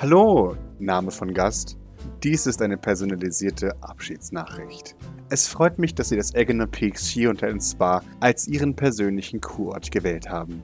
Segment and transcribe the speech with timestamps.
[0.00, 1.76] Hallo, Name von Gast.
[2.24, 4.96] Dies ist eine personalisierte Abschiedsnachricht.
[5.28, 7.30] Es freut mich, dass Sie das Eggener Peaks Ski-
[7.60, 10.62] Spa als Ihren persönlichen Kurort gewählt haben.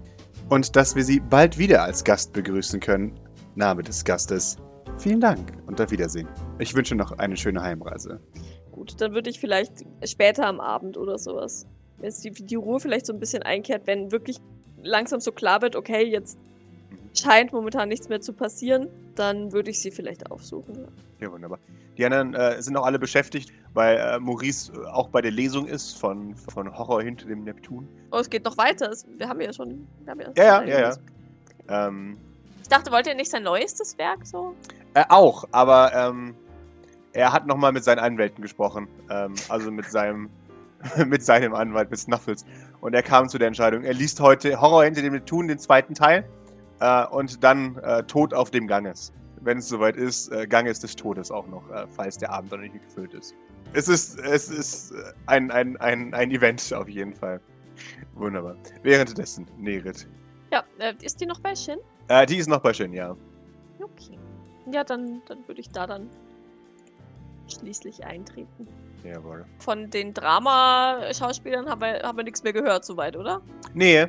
[0.49, 3.13] Und dass wir Sie bald wieder als Gast begrüßen können.
[3.57, 4.57] Name des Gastes.
[4.97, 6.29] Vielen Dank und auf Wiedersehen.
[6.59, 8.23] Ich wünsche noch eine schöne Heimreise.
[8.73, 11.67] Gut, dann würde ich vielleicht später am Abend oder sowas.
[11.99, 14.39] Wenn die, die Ruhe vielleicht so ein bisschen einkehrt, wenn wirklich
[14.83, 16.39] langsam so klar wird, okay, jetzt
[17.19, 20.89] scheint momentan nichts mehr zu passieren, dann würde ich sie vielleicht aufsuchen.
[21.21, 21.59] Ja, wunderbar.
[21.97, 25.67] Die anderen äh, sind auch alle beschäftigt, weil äh, Maurice äh, auch bei der Lesung
[25.67, 27.89] ist von, von Horror hinter dem Neptun.
[28.13, 28.91] Oh, es geht noch weiter.
[28.91, 29.87] Es, wir haben ja schon.
[30.07, 30.81] Haben ja, ja, ja, ja,
[31.69, 31.87] ja.
[31.89, 32.19] Ähm,
[32.63, 34.55] ich dachte, wollt ihr nicht sein neuestes Werk so?
[34.95, 36.35] Äh, auch, aber ähm,
[37.13, 38.89] er hat nochmal mit seinen Anwälten gesprochen.
[39.09, 40.29] Ähm, also mit seinem,
[41.07, 42.45] mit seinem Anwalt, mit Snuffles.
[42.81, 45.95] Und er kam zu der Entscheidung, er liest heute Horror hinter dem Neptun, den zweiten
[45.95, 46.29] Teil.
[46.81, 49.13] Äh, und dann äh, Tod auf dem Ganges.
[49.41, 52.59] Wenn es soweit ist, äh, Ganges des Todes auch noch, äh, falls der Abend noch
[52.59, 53.35] nicht gefüllt ist.
[53.73, 57.41] Es ist, es ist äh, ein, ein, ein, ein Event auf jeden Fall.
[58.15, 58.57] Wunderbar.
[58.83, 60.09] Währenddessen, Nerit.
[60.53, 61.79] Ja, äh, ist die noch bei Shin?
[62.29, 63.17] die ist noch bei Shin, ja.
[63.81, 64.17] Okay.
[64.73, 66.09] Ja, dann, dann würde ich da dann
[67.49, 68.69] schließlich eintreten.
[69.05, 69.45] Jawohl.
[69.59, 73.41] Von den Drama-Schauspielern haben wir, haben wir nichts mehr gehört, soweit, oder?
[73.75, 74.07] Nee.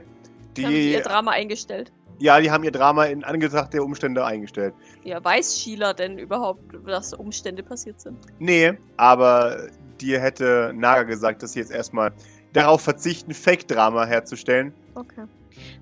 [0.55, 1.91] Die haben die ihr Drama eingestellt.
[2.19, 4.73] Ja, die haben ihr Drama in Anbetracht der Umstände eingestellt.
[5.03, 8.17] Ja, weiß Sheila denn überhaupt, dass Umstände passiert sind?
[8.39, 9.67] Nee, aber
[10.01, 12.11] dir hätte Naga gesagt, dass sie jetzt erstmal
[12.53, 14.73] darauf verzichten, Fake-Drama herzustellen.
[14.95, 15.25] Okay.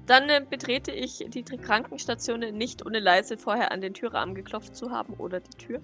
[0.05, 4.91] Dann äh, betrete ich die Krankenstation nicht ohne leise vorher an den Türrahmen geklopft zu
[4.91, 5.81] haben oder die Tür.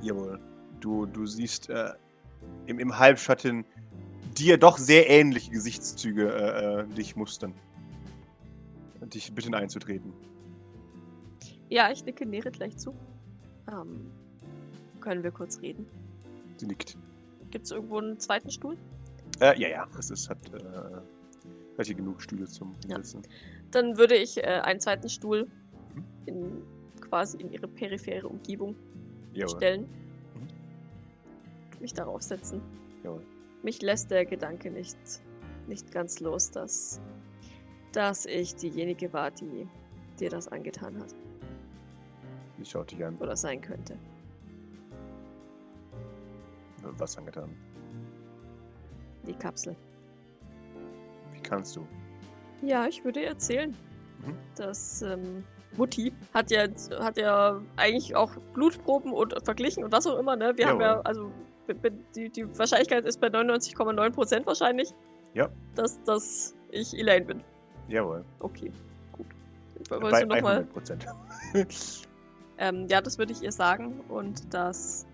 [0.00, 0.40] Jawohl.
[0.80, 1.90] Du, du siehst äh,
[2.66, 3.64] im, im Halbschatten
[4.36, 7.54] dir doch sehr ähnliche Gesichtszüge äh, äh dich mustern
[9.14, 10.12] dich bitten einzutreten.
[11.68, 12.94] Ja, ich nicke Nerit gleich zu.
[13.70, 14.10] Ähm,
[15.00, 15.86] können wir kurz reden?
[16.56, 16.96] Sie nickt.
[17.50, 18.76] Gibt es irgendwo einen zweiten Stuhl?
[19.40, 19.88] Äh, ja, ja.
[19.98, 23.22] Es ist, hat äh, hier genug Stühle zum Sitzen.
[23.22, 23.30] Ja.
[23.70, 26.04] Dann würde ich äh, einen zweiten Stuhl mhm.
[26.26, 26.62] in,
[27.00, 28.76] quasi in ihre periphere Umgebung
[29.32, 29.56] Jawohl.
[29.56, 29.80] stellen.
[29.82, 31.80] Mhm.
[31.80, 32.60] Mich darauf setzen.
[33.02, 33.24] Jawohl.
[33.62, 34.98] Mich lässt der Gedanke nicht,
[35.68, 37.00] nicht ganz los, dass
[37.92, 39.68] dass ich diejenige war, die
[40.18, 41.14] dir das angetan hat.
[42.58, 43.16] Ich schaut dich an.
[43.18, 43.96] Oder sein könnte.
[46.82, 47.54] Was angetan?
[49.26, 49.76] Die Kapsel.
[51.32, 51.86] Wie kannst du?
[52.62, 53.70] Ja, ich würde erzählen,
[54.24, 54.36] mhm.
[54.56, 55.44] dass ähm,
[55.76, 56.66] Mutti hat ja,
[57.00, 60.52] hat ja eigentlich auch Blutproben und verglichen und was auch immer, ne?
[60.56, 60.84] Wir Jawohl.
[60.84, 61.30] haben ja, also
[62.14, 64.92] die, die Wahrscheinlichkeit ist bei 99,9% wahrscheinlich,
[65.34, 65.48] ja.
[65.74, 67.44] dass, dass ich Elaine bin.
[67.92, 68.24] Jawohl.
[68.40, 68.72] Okay,
[69.12, 69.26] gut.
[69.90, 71.06] Bei noch 100 Prozent.
[72.58, 75.06] ähm, ja, das würde ich ihr sagen und dass,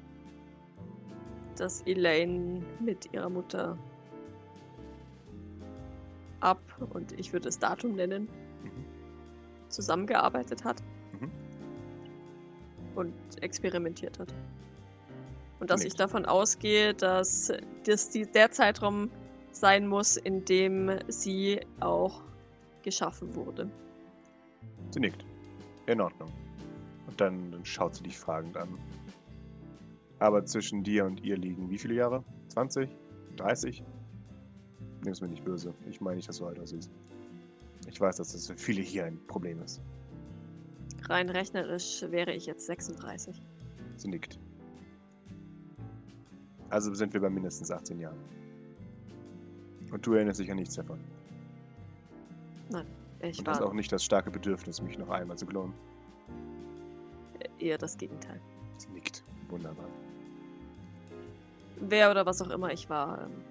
[1.56, 3.77] dass Elaine mit ihrer Mutter
[6.39, 8.28] ab, und ich würde das Datum nennen,
[8.62, 8.84] mhm.
[9.69, 10.81] zusammengearbeitet hat
[11.21, 11.33] mhm.
[12.95, 13.12] und
[13.43, 14.33] experimentiert hat.
[15.59, 15.95] Und dass Nicht.
[15.95, 17.53] ich davon ausgehe, dass
[17.84, 19.10] das die, der Zeitraum
[19.50, 22.22] sein muss, in dem sie auch
[22.88, 23.71] geschaffen wurde.
[24.91, 25.26] Sie nickt.
[25.87, 26.31] In Ordnung.
[27.06, 28.78] Und dann, dann schaut sie dich fragend an.
[30.21, 32.25] Aber zwischen dir und ihr liegen wie viele Jahre?
[32.48, 32.88] 20?
[33.37, 33.84] 30?
[35.03, 35.75] Nimm es mir nicht böse.
[35.88, 36.91] Ich meine nicht, dass du alt aussiehst.
[37.87, 39.82] Ich weiß, dass das für viele hier ein Problem ist.
[41.09, 43.43] Rein rechnerisch wäre ich jetzt 36.
[43.97, 44.38] Sie nickt.
[46.71, 48.19] Also sind wir bei mindestens 18 Jahren.
[49.93, 50.98] Und du erinnerst dich an nichts davon.
[52.71, 52.87] Nein,
[53.21, 53.55] ich Und war.
[53.55, 55.75] hast auch nicht das starke Bedürfnis, mich noch einmal zu klonen.
[57.59, 58.41] Eher das Gegenteil.
[58.77, 59.25] Sie nickt.
[59.49, 59.87] Wunderbar.
[61.81, 63.43] Wer oder was auch immer ich war, ähm,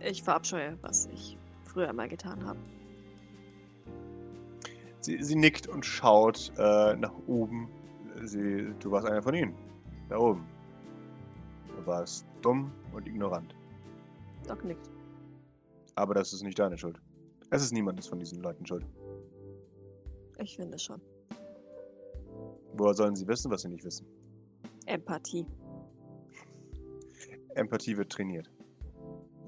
[0.00, 2.58] ich verabscheue, was ich früher einmal getan habe.
[5.00, 7.68] Sie, sie nickt und schaut äh, nach oben.
[8.24, 9.54] Sie, du warst einer von ihnen.
[10.08, 10.44] Da oben.
[11.76, 13.54] Du warst dumm und ignorant.
[14.48, 14.90] Doc nickt.
[15.94, 17.00] Aber das ist nicht deine Schuld.
[17.50, 18.84] Es ist niemandes von diesen Leuten schuld.
[20.38, 21.00] Ich finde schon.
[22.74, 24.06] Woher sollen sie wissen, was sie nicht wissen?
[24.86, 25.46] Empathie.
[27.54, 28.50] Empathie wird trainiert.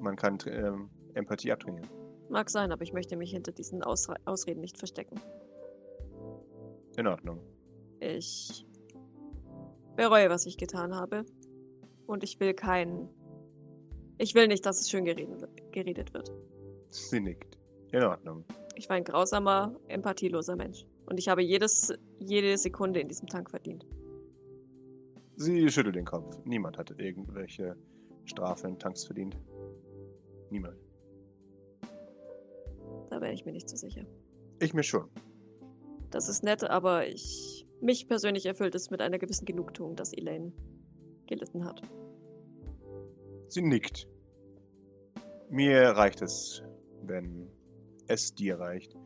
[0.01, 1.89] Man kann ähm, Empathie abtrainieren.
[2.31, 5.21] Mag sein, aber ich möchte mich hinter diesen Ausre Ausreden nicht verstecken.
[6.97, 7.41] In Ordnung.
[8.01, 8.67] Ich
[9.97, 11.25] bereue, was ich getan habe.
[12.07, 13.09] Und ich will kein.
[14.17, 16.33] Ich will nicht, dass es schön geredet wird.
[16.89, 17.58] Sie nickt.
[17.93, 18.45] In Ordnung.
[18.77, 20.87] Ich war ein grausamer, empathieloser Mensch.
[21.07, 23.87] Und ich habe jedes, jede Sekunde in diesem Tank verdient.
[25.37, 26.39] Sie schüttelt den Kopf.
[26.45, 27.77] Niemand hatte irgendwelche
[28.25, 29.37] Strafe in Tanks verdient.
[30.51, 30.77] Niemand.
[33.11, 34.05] Da wäre ich mir nicht so sicher.
[34.61, 35.09] Ich mir schon.
[36.11, 37.67] Das ist nett, aber ich.
[37.81, 40.53] Mich persönlich erfüllt es mit einer gewissen Genugtuung, dass Elaine
[41.29, 41.81] gelitten hat.
[43.47, 44.09] Sie nickt.
[45.49, 46.63] Mir reicht es,
[47.03, 47.49] wenn
[48.09, 48.97] es dir reicht.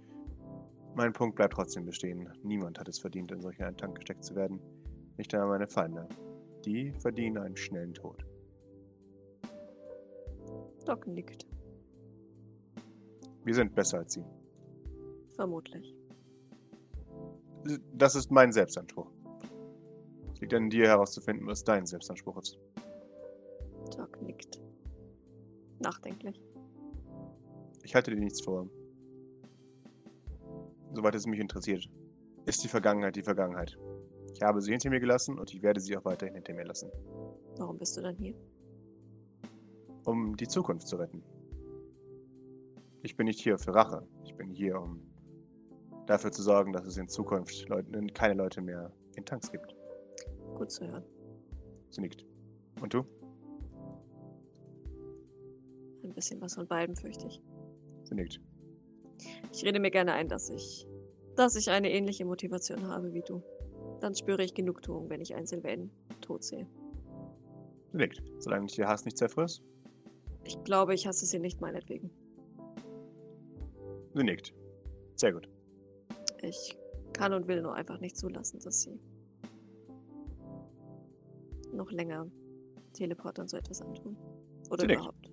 [0.94, 2.28] Mein Punkt bleibt trotzdem bestehen.
[2.42, 4.60] Niemand hat es verdient, in solch einen Tank gesteckt zu werden.
[5.16, 6.08] Nicht einmal meine Feinde.
[6.64, 8.24] Die verdienen einen schnellen Tod.
[10.84, 11.46] Doc nickt.
[13.44, 14.24] Wir sind besser als sie.
[15.34, 15.96] Vermutlich.
[17.94, 19.10] Das ist mein Selbstanspruch.
[20.34, 22.58] Es liegt an dir herauszufinden, was dein Selbstanspruch ist.
[23.96, 24.60] Doc nickt.
[25.80, 26.40] Nachdenklich.
[27.82, 28.68] Ich halte dir nichts vor.
[30.94, 31.88] Soweit es mich interessiert,
[32.46, 33.78] ist die Vergangenheit die Vergangenheit.
[34.34, 36.90] Ich habe sie hinter mir gelassen und ich werde sie auch weiterhin hinter mir lassen.
[37.56, 38.34] Warum bist du dann hier?
[40.04, 41.22] Um die Zukunft zu retten.
[43.02, 44.06] Ich bin nicht hier für Rache.
[44.24, 45.00] Ich bin hier, um
[46.06, 49.74] dafür zu sorgen, dass es in Zukunft Leute, keine Leute mehr in Tanks gibt.
[50.54, 51.04] Gut zu hören.
[51.90, 52.24] Sie nickt.
[52.80, 53.04] Und du?
[56.02, 57.40] Ein bisschen was von beiden, fürchte ich.
[58.04, 58.40] Sie nickt.
[59.52, 60.86] Ich rede mir gerne ein, dass ich,
[61.36, 63.42] dass ich eine ähnliche Motivation habe wie du.
[64.00, 65.90] Dann spüre ich Genugtuung, wenn ich Einzelwellen
[66.20, 66.66] tot sehe.
[67.92, 68.22] Sie nickt.
[68.38, 69.62] Solange ich ihr Hass nicht zerfriss?
[70.44, 72.10] Ich glaube, ich hasse sie nicht meinetwegen.
[74.14, 74.52] Sie nickt.
[75.14, 75.48] Sehr gut.
[76.42, 76.76] Ich
[77.12, 78.98] kann und will nur einfach nicht zulassen, dass sie
[81.72, 82.26] noch länger
[82.92, 84.16] Teleportern so etwas antun.
[84.70, 85.00] Oder Sie nickt.
[85.00, 85.30] überhaupt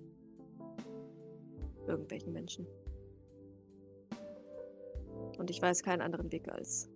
[1.86, 2.66] irgendwelchen Menschen.
[5.40, 6.90] Und ich weiß keinen anderen Weg als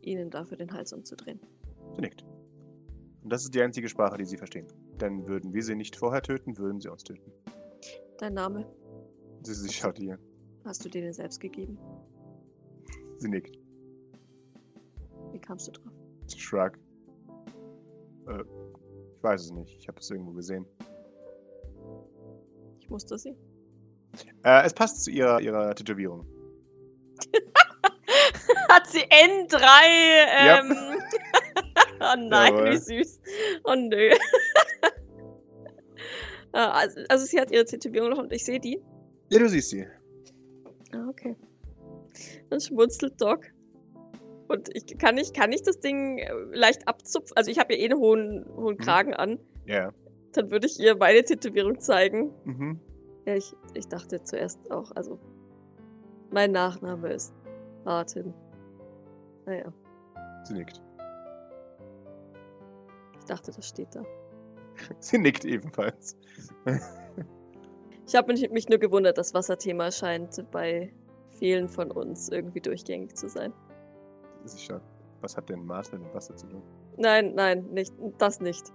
[0.00, 1.40] ihnen dafür den Hals umzudrehen.
[1.96, 2.24] Sie nickt.
[3.24, 4.68] Und das ist die einzige Sprache, die sie verstehen.
[5.00, 7.32] Denn würden wir sie nicht vorher töten, würden sie uns töten.
[8.18, 8.72] Dein Name,
[9.42, 10.16] Sie, sie schaut ihr.
[10.64, 11.76] hast du dir den selbst gegeben?
[13.18, 13.58] Sie nickt.
[15.32, 15.92] Wie kamst du drauf?
[16.36, 16.78] Shrug.
[18.28, 18.44] Äh,
[19.16, 19.76] ich weiß es nicht.
[19.76, 20.64] Ich habe es irgendwo gesehen.
[22.78, 23.36] Ich musste sie.
[24.44, 26.26] Äh, es passt zu ihrer, ihrer Tätowierung.
[28.68, 29.58] Hat sie N3?
[30.38, 30.76] Ähm.
[32.00, 32.70] oh nein, Jawohl.
[32.70, 33.20] wie süß.
[33.64, 34.10] Oh nö.
[36.54, 38.78] Ah, also, also sie hat ihre Tätowierung noch und ich sehe die.
[39.30, 39.86] Ja, du siehst sie.
[40.92, 41.34] Ah, okay.
[42.50, 43.46] Dann schmunzelt Doc.
[44.48, 47.34] Und ich kann ich, kann ich das Ding äh, leicht abzupfen?
[47.38, 49.38] Also ich habe ja eh einen hohen, hohen Kragen an.
[49.64, 49.94] Ja.
[50.32, 52.34] Dann würde ich ihr meine Tätowierung zeigen.
[52.44, 52.80] Mhm.
[53.24, 55.18] Ja, ich, ich dachte zuerst auch, also
[56.30, 57.34] mein Nachname ist
[57.84, 58.34] Martin.
[59.46, 59.72] Naja,
[60.44, 60.80] Sie nickt.
[63.18, 64.04] ich dachte, das steht da.
[64.98, 66.16] Sie nickt ebenfalls.
[68.06, 70.92] Ich habe mich, mich nur gewundert, das Wasserthema scheint bei
[71.30, 73.52] vielen von uns irgendwie durchgängig zu sein.
[74.56, 74.82] Schaut.
[75.20, 76.62] Was hat denn Martin mit Wasser zu tun?
[76.96, 78.72] Nein, nein, nicht, das nicht.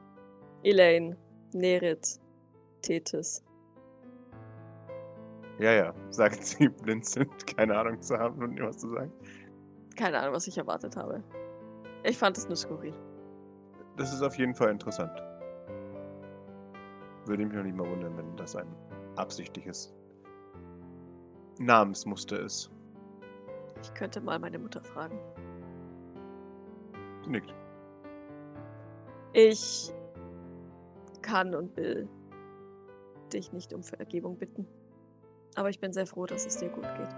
[0.63, 1.17] Elaine,
[1.53, 2.19] Nerit,
[2.81, 3.43] Tethys.
[5.59, 9.11] Ja, ja, sagt sie blinzelnd, keine Ahnung zu haben und was zu sagen.
[9.95, 11.23] Keine Ahnung, was ich erwartet habe.
[12.03, 12.93] Ich fand es nur skurril.
[13.97, 15.11] Das ist auf jeden Fall interessant.
[17.25, 18.67] Würde mich noch nicht mal wundern, wenn das ein
[19.15, 19.93] absichtliches
[21.59, 22.71] Namensmuster ist.
[23.81, 25.19] Ich könnte mal meine Mutter fragen.
[27.23, 27.53] Sie nickt.
[29.33, 29.91] Ich
[31.21, 32.07] kann und will
[33.33, 34.67] dich nicht um Vergebung bitten.
[35.57, 37.09] Aber ich bin sehr froh, dass es dir gut geht.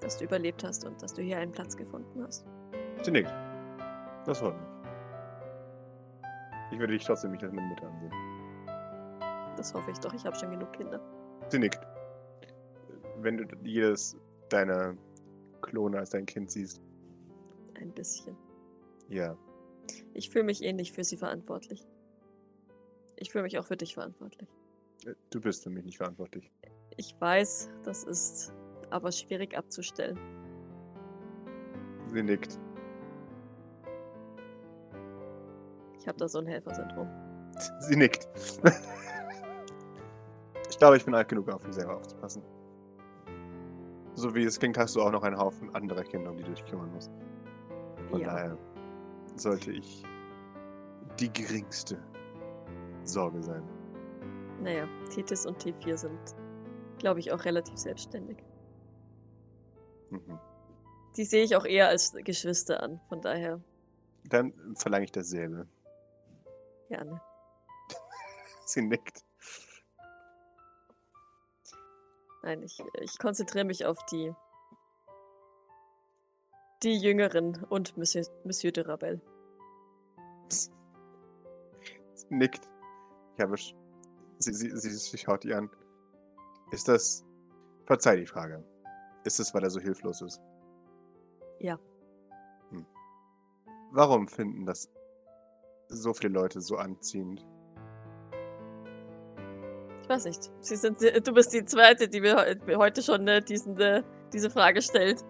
[0.00, 2.44] Dass du überlebt hast und dass du hier einen Platz gefunden hast.
[3.02, 3.32] Sie nickt.
[4.24, 4.68] Das freut mich.
[6.72, 8.12] Ich würde dich trotzdem nicht als meine Mutter ansehen.
[9.56, 11.00] Das hoffe ich doch, ich habe schon genug Kinder.
[11.48, 11.86] Sie nickt.
[13.18, 14.16] Wenn du jedes
[14.48, 14.96] deiner
[15.62, 16.82] Klone als dein Kind siehst.
[17.80, 18.36] Ein bisschen.
[19.08, 19.36] Ja.
[20.12, 21.86] Ich fühle mich nicht für sie verantwortlich.
[23.14, 24.48] Ich fühle mich auch für dich verantwortlich.
[25.30, 26.50] Du bist für mich nicht verantwortlich.
[26.96, 28.52] Ich weiß, das ist
[28.90, 30.18] aber schwierig abzustellen.
[32.06, 32.58] Sie nickt.
[35.98, 37.08] Ich habe da so ein Helfersyndrom.
[37.80, 38.28] Sie nickt.
[40.70, 42.42] ich glaube, ich bin alt genug, auf mich selber aufzupassen.
[44.14, 46.52] So wie es klingt, hast du auch noch einen Haufen anderer Kinder, um die du
[46.52, 47.10] dich kümmern musst.
[48.10, 48.28] Von Ja.
[48.32, 48.58] daher
[49.36, 50.04] sollte ich
[51.18, 51.98] die geringste
[53.04, 53.62] Sorge sein.
[54.60, 56.34] Naja, Tethys und T4 sind
[56.98, 58.38] glaube ich, auch relativ selbstständig.
[60.10, 60.38] Mhm.
[61.16, 63.60] Die sehe ich auch eher als Geschwister an, von daher
[64.24, 65.66] Dann verlange ich dasselbe.
[66.88, 67.20] gerne.
[68.66, 69.24] Sie nickt.
[72.42, 74.32] Nein, ich, ich konzentriere mich auf die
[76.82, 79.20] die Jüngeren und Monsieur, Monsieur de Rabel.
[80.48, 80.70] Sie
[82.28, 82.68] nickt.
[83.36, 83.56] Ich habe.
[84.38, 85.70] Sie, sie, sie, sie schaut ihr an.
[86.70, 87.24] Ist das.
[87.86, 88.64] Verzeih die Frage.
[89.24, 90.40] Ist es, weil er so hilflos ist?
[91.60, 91.78] Ja.
[92.70, 92.84] Hm.
[93.92, 94.90] Warum finden das
[95.88, 97.46] so viele Leute so anziehend?
[100.02, 100.50] Ich weiß nicht.
[100.60, 104.02] Sie sind, du bist die Zweite, die mir heu- heute schon äh, diesen, äh,
[104.32, 105.24] diese Frage stellt.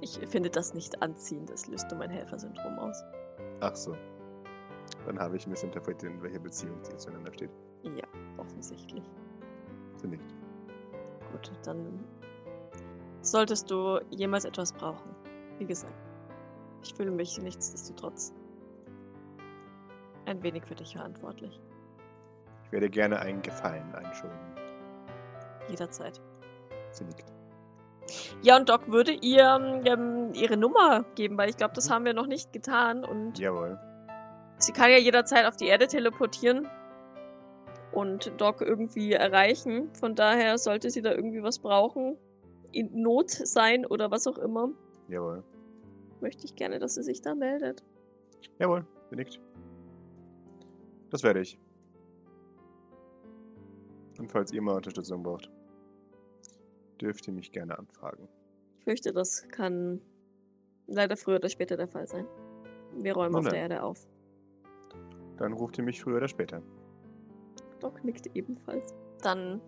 [0.00, 1.50] Ich finde das nicht anziehend.
[1.50, 3.02] Das löst nur mein Helfersyndrom aus.
[3.60, 3.96] Ach so.
[5.06, 7.50] Dann habe ich missinterpretiert, in welcher Beziehung sie zueinander steht.
[7.84, 8.04] Ja,
[8.38, 9.04] offensichtlich.
[9.96, 10.34] Sie nickt.
[11.32, 12.04] Gut, dann
[13.20, 15.14] solltest du jemals etwas brauchen.
[15.58, 15.94] Wie gesagt,
[16.82, 18.32] ich fühle mich nichtsdestotrotz
[20.26, 21.60] ein wenig für dich verantwortlich.
[22.64, 24.38] Ich werde gerne einen Gefallen einschulden.
[25.68, 26.20] Jederzeit.
[26.90, 27.32] Sie nickt.
[28.42, 31.92] Ja, und Doc würde ihr ähm, ihre Nummer geben, weil ich glaube, das Mhm.
[31.94, 33.04] haben wir noch nicht getan.
[33.04, 33.78] Und Jawohl.
[34.58, 36.68] sie kann ja jederzeit auf die Erde teleportieren
[37.94, 39.90] und Doc irgendwie erreichen.
[39.94, 42.16] Von daher sollte sie da irgendwie was brauchen,
[42.72, 44.70] in Not sein oder was auch immer,
[45.08, 45.44] Jawohl.
[46.20, 47.84] möchte ich gerne, dass sie sich da meldet.
[48.58, 48.84] Jawohl.
[49.10, 49.40] Sie nickt.
[51.10, 51.58] Das werde ich.
[54.18, 55.50] Und falls ihr mal Unterstützung braucht,
[57.00, 58.28] dürft ihr mich gerne anfragen.
[58.78, 60.00] Ich fürchte, das kann
[60.86, 62.26] leider früher oder später der Fall sein.
[62.96, 63.60] Wir räumen Nun auf der.
[63.60, 64.06] Erde auf.
[65.36, 66.62] Dann ruft ihr mich früher oder später.
[67.84, 68.94] Doc nickt ebenfalls.
[69.20, 69.60] Dann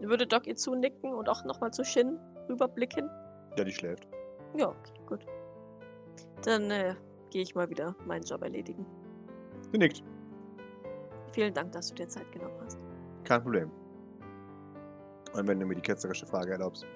[0.00, 2.16] würde Doc ihr zunicken und auch nochmal zu Shin
[2.48, 3.10] rüberblicken.
[3.58, 4.06] Ja, die schläft.
[4.56, 5.26] Ja, okay, gut.
[6.44, 6.94] Dann äh,
[7.30, 8.86] gehe ich mal wieder meinen Job erledigen.
[9.72, 10.04] Sie nickt.
[11.32, 12.78] Vielen Dank, dass du dir Zeit genommen hast.
[13.24, 13.70] Kein Problem.
[15.34, 16.86] Und wenn du mir die ketzerische Frage erlaubst.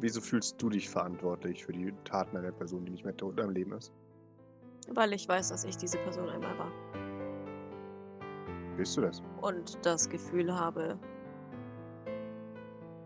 [0.00, 3.50] Wieso fühlst du dich verantwortlich für die Taten einer Person, die nicht mehr tot am
[3.50, 3.90] Leben ist?
[4.88, 6.72] Weil ich weiß, dass ich diese Person einmal war.
[8.76, 9.22] Willst du das?
[9.40, 10.98] Und das Gefühl habe,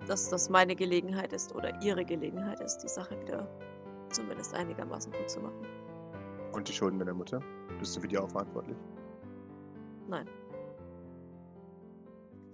[0.07, 3.49] dass das meine Gelegenheit ist oder ihre Gelegenheit ist, die Sache wieder
[4.11, 5.67] zumindest einigermaßen gut zu machen.
[6.53, 7.41] Und die Schulden deiner Mutter?
[7.79, 8.77] Bist du für die auch verantwortlich?
[10.09, 10.29] Nein.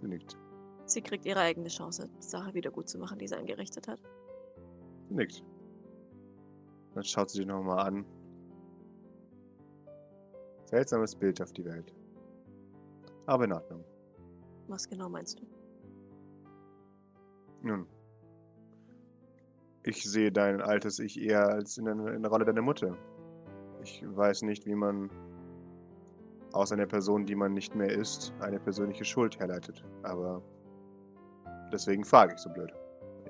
[0.01, 0.39] Sie nickt.
[0.87, 4.01] Sie kriegt ihre eigene Chance, die Sache wieder gut zu machen, die sie angerichtet hat.
[5.09, 5.45] Sie nickt.
[6.95, 8.05] Dann schaut sie dich nochmal an.
[10.65, 11.93] Seltsames Bild auf die Welt.
[13.31, 13.85] Aber in Ordnung.
[14.67, 15.47] Was genau meinst du?
[17.63, 17.87] Nun.
[19.85, 22.97] Ich sehe dein altes Ich eher als in der, in der Rolle deiner Mutter.
[23.85, 25.11] Ich weiß nicht, wie man
[26.51, 29.85] aus einer Person, die man nicht mehr ist, eine persönliche Schuld herleitet.
[30.03, 30.43] Aber
[31.73, 32.73] deswegen frage ich so blöd.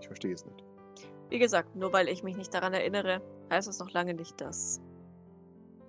[0.00, 0.64] Ich verstehe es nicht.
[1.28, 4.80] Wie gesagt, nur weil ich mich nicht daran erinnere, heißt es noch lange nicht, dass,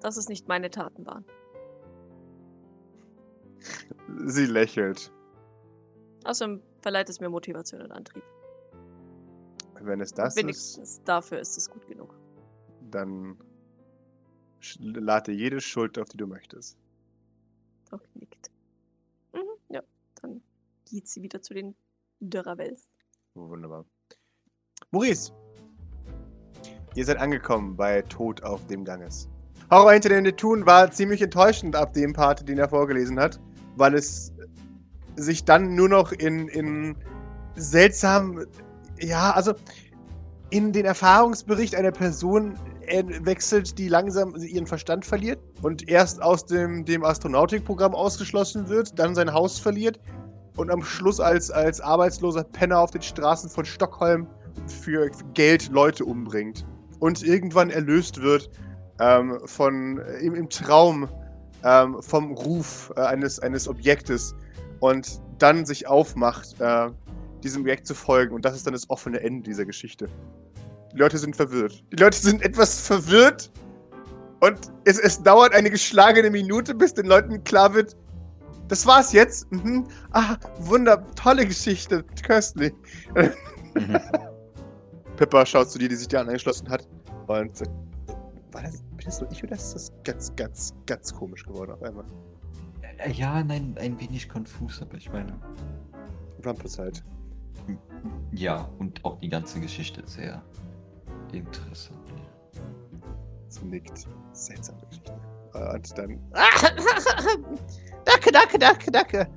[0.02, 1.24] dass es nicht meine Taten waren.
[4.26, 5.12] Sie lächelt.
[6.24, 8.24] Außerdem verleiht es mir Motivation und Antrieb.
[9.80, 12.16] Wenn es das ist, wenigstens dafür ist es gut genug.
[12.92, 13.38] dann
[14.80, 16.78] lade jede Schuld auf, die du möchtest.
[17.90, 18.52] Doc nickt.
[19.34, 19.40] Mhm,
[19.70, 19.82] ja,
[20.22, 20.42] dann
[20.86, 21.76] geht sie wieder zu den
[22.20, 22.92] Dörravels.
[23.34, 23.86] Wunderbar.
[24.92, 25.32] Maurice!
[26.94, 29.28] Ihr seid angekommen bei Tod auf dem Ganges.
[29.72, 33.40] Horror hinter den Tun war ziemlich enttäuschend ab dem Part, den er vorgelesen hat,
[33.76, 34.34] weil es
[35.16, 36.96] sich dann nur noch in, in
[37.56, 38.46] seltsam,
[39.00, 39.54] ja, also
[40.50, 42.56] in den Erfahrungsbericht einer Person
[43.22, 49.16] wechselt, die langsam ihren Verstand verliert und erst aus dem, dem Astronautikprogramm ausgeschlossen wird, dann
[49.16, 50.00] sein Haus verliert
[50.58, 54.28] und am Schluss als, als arbeitsloser Penner auf den Straßen von Stockholm
[54.68, 56.66] für Geld Leute umbringt
[57.00, 58.50] und irgendwann erlöst wird
[59.00, 61.08] ähm, von im, im Traum
[61.64, 64.36] ähm, vom Ruf äh, eines, eines Objektes
[64.80, 66.90] und dann sich aufmacht, äh,
[67.44, 70.08] diesem Objekt zu folgen und das ist dann das offene Ende dieser Geschichte.
[70.94, 71.84] Die Leute sind verwirrt.
[71.92, 73.52] Die Leute sind etwas verwirrt
[74.42, 77.96] und es, es dauert eine geschlagene Minute, bis den Leuten klar wird,
[78.72, 79.52] das war's jetzt.
[79.52, 79.86] Mhm.
[80.12, 82.06] Ah, wunder, tolle Geschichte.
[82.24, 82.74] Köstlich.
[85.18, 86.88] Pippa schaut zu dir, die sich dir angeschlossen hat.
[87.28, 87.70] Und sagt,
[88.52, 91.82] war das, bin das nur ich oder ist das ganz, ganz, ganz komisch geworden auf
[91.84, 92.06] einmal?
[92.98, 95.40] Äh, Ja, nein, ein wenig konfus, aber ich meine,
[96.46, 97.04] Rumpus halt.
[98.32, 100.42] Ja, und auch die ganze Geschichte sehr
[101.32, 102.00] interessant.
[103.48, 104.08] Sie nickt.
[104.34, 105.14] Seltsame Geschichte.
[105.54, 106.20] Und dann.
[108.06, 109.28] danke, danke, danke, danke.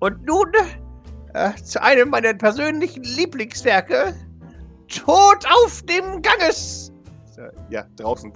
[0.00, 0.52] Und nun
[1.34, 4.14] äh, zu einem meiner persönlichen Lieblingswerke.
[4.88, 6.92] Tod auf dem Ganges.
[7.70, 8.32] Ja, draußen.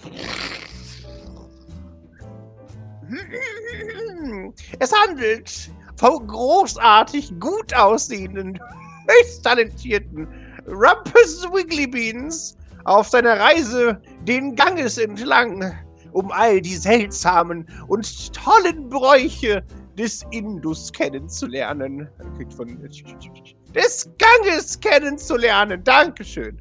[4.79, 8.59] Es handelt vom großartig gut aussehenden,
[9.09, 10.27] höchst talentierten
[10.67, 15.75] Rumpus Wiggly Beans auf seiner Reise den Ganges entlang,
[16.13, 19.63] um all die seltsamen und tollen Bräuche
[19.99, 22.09] des Indus kennenzulernen.
[22.57, 22.79] Von,
[23.75, 25.83] des Ganges kennenzulernen.
[25.85, 26.61] Dankeschön.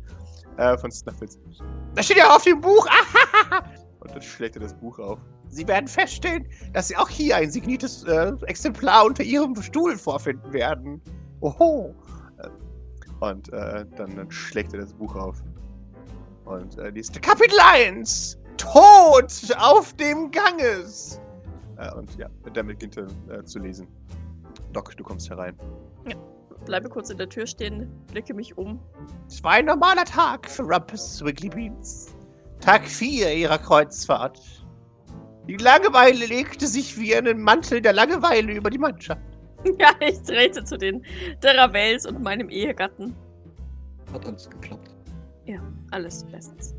[0.57, 1.39] Äh, von Snuffles.
[1.95, 2.88] Das steht ja auf dem Buch.
[4.00, 5.19] Und dann schlägt er das Buch auf.
[5.50, 10.51] Sie werden feststellen, dass Sie auch hier ein signiertes äh, Exemplar unter Ihrem Stuhl vorfinden
[10.51, 11.01] werden.
[11.41, 11.93] Oho.
[12.39, 12.50] Äh,
[13.23, 15.43] und äh, dann, dann, schlägt er das Buch auf.
[16.45, 18.39] Und äh, liest Kapitel 1.
[18.57, 21.21] Tod auf dem Ganges.
[21.77, 23.88] Äh, und ja, damit beginnt er äh, zu lesen.
[24.73, 25.55] Doc, du kommst herein.
[26.07, 26.15] Ja,
[26.65, 28.79] bleibe kurz in der Tür stehen, blicke mich um.
[29.27, 32.15] Es war ein normaler Tag für Rumpus Wiggly Beans.
[32.60, 34.39] Tag 4 ihrer Kreuzfahrt.
[35.48, 39.22] Die Langeweile legte sich wie einen Mantel der Langeweile über die Mannschaft.
[39.79, 41.05] Ja, ich trete zu den
[41.41, 43.15] Deravels und meinem Ehegatten.
[44.12, 44.93] Hat alles geklappt.
[45.45, 46.75] Ja, alles bestens.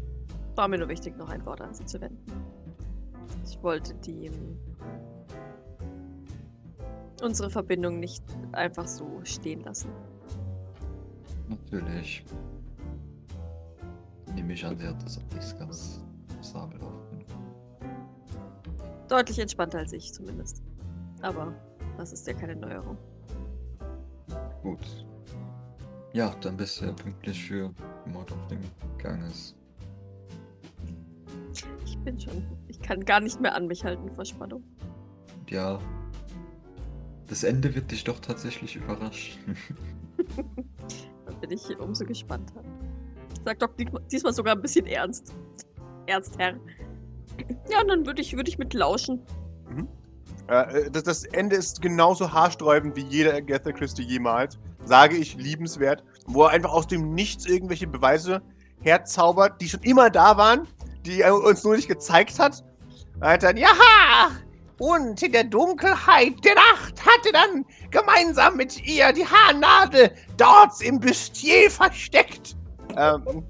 [0.55, 2.31] War mir nur wichtig, noch ein Wort an sie zu wenden.
[3.43, 4.31] Ich wollte die
[7.23, 9.91] unsere Verbindung nicht einfach so stehen lassen.
[11.49, 12.25] Natürlich.
[14.35, 16.01] Nehme ich an, sie hat das auch nicht ganz
[16.41, 16.95] sabelhaft.
[19.09, 20.63] Deutlich entspannter als ich zumindest.
[21.21, 21.53] Aber
[21.97, 22.97] das ist ja keine Neuerung.
[24.63, 25.07] Gut.
[26.13, 27.73] Ja, dann bist du ja pünktlich für
[28.07, 28.61] Mord auf dem
[28.99, 29.55] Ganges.
[31.85, 32.45] Ich bin schon.
[32.69, 34.65] Ich kann gar nicht mehr an mich halten vor Spannung.
[35.49, 35.79] Ja.
[37.35, 39.57] Das Ende wird dich doch tatsächlich überraschen.
[41.27, 42.63] dann bin ich umso gespannter.
[43.45, 45.35] Sag doch diesmal sogar ein bisschen ernst.
[46.07, 46.55] Ernst, Herr.
[47.69, 49.21] Ja, dann würde ich, würd ich mit lauschen.
[49.69, 49.89] Mhm.
[50.47, 54.57] Äh, das, das, Ende ist genauso haarsträubend wie jeder Agatha Christie jemals.
[54.85, 56.05] Sage ich liebenswert.
[56.27, 58.43] Wo er einfach aus dem Nichts irgendwelche Beweise
[58.79, 60.69] herzaubert, die schon immer da waren,
[61.05, 62.63] die er uns nur nicht gezeigt hat.
[63.21, 64.31] Er hat dann, jaha!
[64.79, 70.81] Und in der Dunkelheit der Nacht hat er dann gemeinsam mit ihr die Haarnadel dort
[70.83, 72.57] im Bustier versteckt.
[72.97, 73.23] Ähm,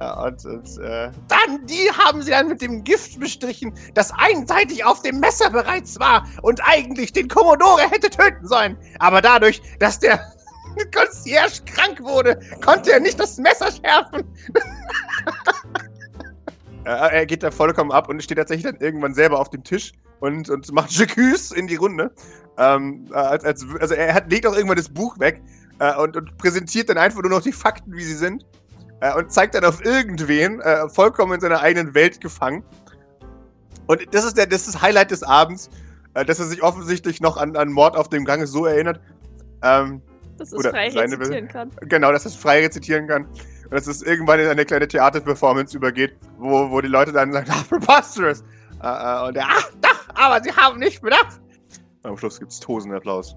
[0.00, 5.02] und, und äh, dann, die haben sie dann mit dem Gift bestrichen, das einseitig auf
[5.02, 8.76] dem Messer bereits war und eigentlich den Kommodore hätte töten sollen.
[8.98, 10.20] Aber dadurch, dass der
[10.94, 14.24] Concierge krank wurde, konnte er nicht das Messer schärfen.
[16.84, 20.50] er geht da vollkommen ab und steht tatsächlich dann irgendwann selber auf dem Tisch und,
[20.50, 22.12] und macht Jacques in die Runde.
[22.56, 25.42] Ähm, als, als, also er hat, legt auch irgendwann das Buch weg
[25.78, 28.44] äh, und, und präsentiert dann einfach nur noch die Fakten, wie sie sind
[29.00, 32.64] äh, und zeigt dann auf irgendwen, äh, vollkommen in seiner eigenen Welt gefangen.
[33.86, 35.70] Und das ist, der, das, ist das Highlight des Abends,
[36.14, 39.00] äh, dass er sich offensichtlich noch an, an Mord auf dem Gange so erinnert.
[39.62, 40.02] Ähm,
[40.36, 41.70] dass es frei rezitieren kann.
[41.82, 43.24] Genau, dass es frei rezitieren kann.
[43.24, 47.50] Und dass es irgendwann in eine kleine Theaterperformance übergeht, wo, wo die Leute dann sagen,
[47.50, 48.44] ah, preposterous.
[48.82, 51.40] Äh, äh, und er, ach, doch, aber sie haben nicht bedacht.
[52.02, 53.36] Am Schluss gibt es Tosenapplaus.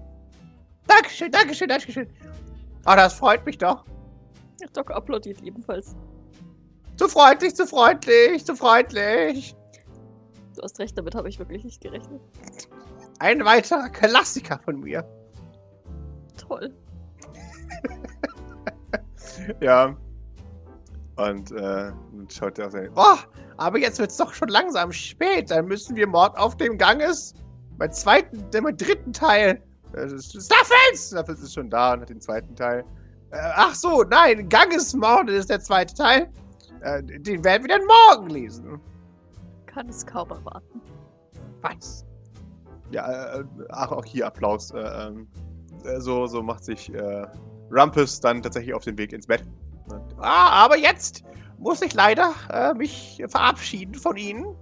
[0.86, 2.08] Dankeschön, Dankeschön, Dankeschön.
[2.84, 3.84] Ah, das freut mich doch.
[4.72, 5.96] Doc applaudiert ebenfalls.
[6.96, 9.56] Zu freundlich, zu freundlich, zu freundlich.
[10.54, 12.20] Du hast recht, damit habe ich wirklich nicht gerechnet.
[13.18, 15.04] Ein weiterer Klassiker von mir.
[16.36, 16.74] Toll.
[19.60, 19.96] ja.
[21.16, 21.92] Und, äh,
[22.28, 22.90] schaut er auf sein.
[22.96, 23.16] Oh,
[23.58, 25.50] aber jetzt wird es doch schon langsam spät.
[25.50, 27.34] Dann müssen wir Mord auf dem Ganges.
[27.78, 29.62] Mein zweiten, mein dritten Teil.
[29.92, 31.08] Staffels!
[31.08, 32.84] Staffels ist schon da und hat den zweiten Teil.
[33.30, 36.30] Äh, ach so, nein, Gangesmorde ist der zweite Teil.
[36.80, 38.80] Äh, den werden wir dann morgen lesen.
[39.66, 40.80] Kann es kaum erwarten.
[41.60, 42.04] Was?
[42.90, 44.70] Ja, äh, ach, auch hier Applaus.
[44.72, 45.28] Äh, ähm,
[45.84, 47.26] äh, so, so macht sich äh,
[47.70, 49.44] Rumpus dann tatsächlich auf den Weg ins Bett.
[50.18, 51.24] Ah, aber jetzt
[51.58, 54.56] muss ich leider äh, mich verabschieden von Ihnen.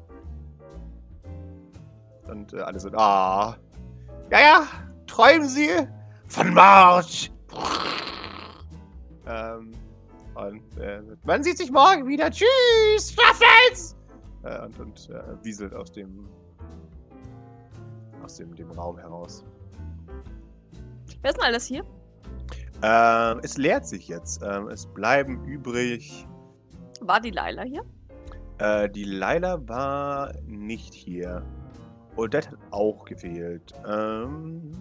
[2.28, 3.56] Und äh, alle sind, ah.
[4.30, 4.66] Ja, ja,
[5.06, 5.70] träumen Sie
[6.28, 7.32] von Mord.
[9.26, 9.72] Ähm,
[10.34, 12.30] und äh, man sieht sich morgen wieder.
[12.30, 13.96] Tschüss, Staffels!
[14.42, 16.28] Äh, und und äh, wieselt aus dem
[18.22, 19.44] aus dem, dem Raum heraus.
[21.22, 21.84] Wer ist denn alles hier?
[22.82, 24.42] Ähm, es leert sich jetzt.
[24.42, 26.26] Ähm, es bleiben übrig.
[27.00, 27.82] War die Laila hier?
[28.58, 31.44] Äh, die Laila war nicht hier.
[32.16, 33.72] Odette hat auch gefehlt.
[33.86, 34.72] Ähm,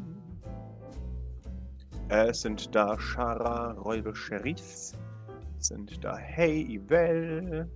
[2.09, 4.93] es sind da Shara, Räuber Sheriffs.
[5.59, 7.69] Es sind da Hey, Ivel.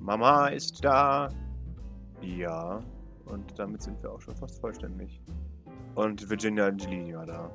[0.00, 1.28] Mama ist da.
[2.22, 2.80] Ja.
[3.26, 5.20] Und damit sind wir auch schon fast vollständig.
[5.94, 7.50] Und Virginia Angelini war da.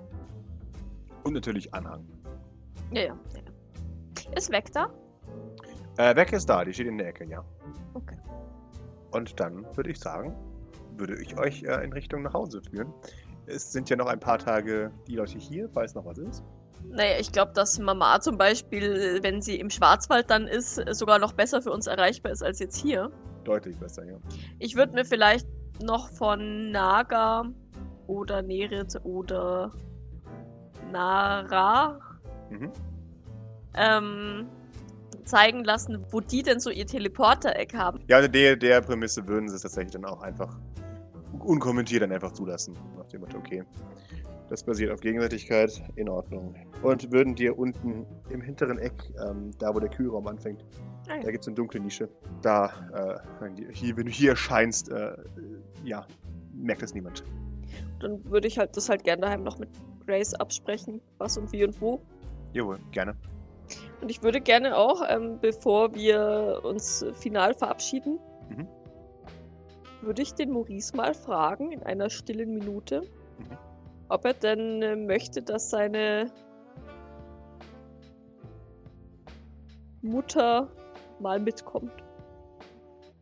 [1.23, 2.07] Und natürlich Anhang.
[2.91, 3.17] Ja, ja.
[3.35, 4.33] ja.
[4.35, 4.89] Ist weg da?
[5.97, 7.43] Äh, weg ist da, die steht in der Ecke, ja.
[7.93, 8.17] Okay.
[9.11, 10.35] Und dann würde ich sagen,
[10.97, 12.93] würde ich euch äh, in Richtung nach Hause führen.
[13.45, 16.43] Es sind ja noch ein paar Tage die Leute hier, falls noch was ist.
[16.89, 21.33] Naja, ich glaube, dass Mama zum Beispiel, wenn sie im Schwarzwald dann ist, sogar noch
[21.33, 23.11] besser für uns erreichbar ist als jetzt hier.
[23.43, 24.17] Deutlich besser, ja.
[24.59, 25.47] Ich würde mir vielleicht
[25.83, 27.45] noch von Naga
[28.07, 29.71] oder Nerit oder
[30.91, 31.99] Nara
[32.49, 32.71] mhm.
[33.75, 34.47] ähm,
[35.23, 37.99] zeigen lassen, wo die denn so ihr Teleporter-Eck haben.
[38.07, 40.57] Ja, unter der, der Prämisse würden sie es tatsächlich dann auch einfach
[41.39, 42.75] unkommentiert dann einfach zulassen.
[42.97, 43.63] Nach dem Motto, okay,
[44.49, 46.53] das basiert auf Gegenseitigkeit, in Ordnung.
[46.83, 50.65] Und würden dir unten im hinteren Eck, ähm, da wo der Kühlraum anfängt,
[51.07, 51.23] ah, ja.
[51.23, 52.09] da gibt es eine dunkle Nische.
[52.41, 55.15] Da, äh, hier, wenn du hier erscheinst, äh,
[55.85, 56.05] ja,
[56.53, 57.23] merkt das niemand.
[57.99, 59.69] Dann würde ich halt das halt gerne daheim noch mit
[60.11, 62.01] Grace absprechen, was und wie und wo.
[62.51, 63.15] Jawohl, gerne.
[64.01, 68.19] Und ich würde gerne auch, ähm, bevor wir uns final verabschieden,
[68.49, 68.67] mhm.
[70.01, 73.03] würde ich den Maurice mal fragen, in einer stillen Minute,
[73.37, 73.57] mhm.
[74.09, 76.29] ob er denn äh, möchte, dass seine
[80.01, 80.69] Mutter
[81.21, 81.93] mal mitkommt.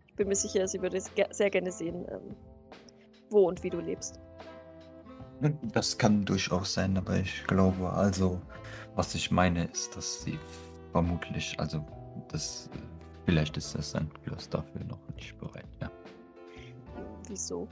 [0.08, 2.36] Ich bin mir sicher, sie würde sehr gerne sehen, ähm,
[3.30, 4.20] wo und wie du lebst.
[5.72, 8.42] Das kann durchaus sein, aber ich glaube, also,
[8.96, 10.38] was ich meine, ist, dass sie
[10.92, 11.86] vermutlich, also,
[12.28, 12.70] das,
[13.26, 15.90] vielleicht ist das ein Plus dafür noch nicht bereit, ja.
[17.28, 17.68] Wieso?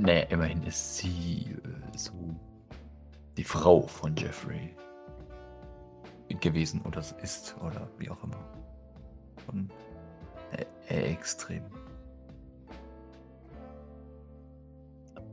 [0.00, 2.12] Naja, immerhin ist sie äh, so
[3.36, 4.74] die Frau von Jeffrey
[6.40, 8.44] gewesen oder ist oder wie auch immer.
[9.46, 9.70] Und
[10.52, 11.62] äh, äh, extrem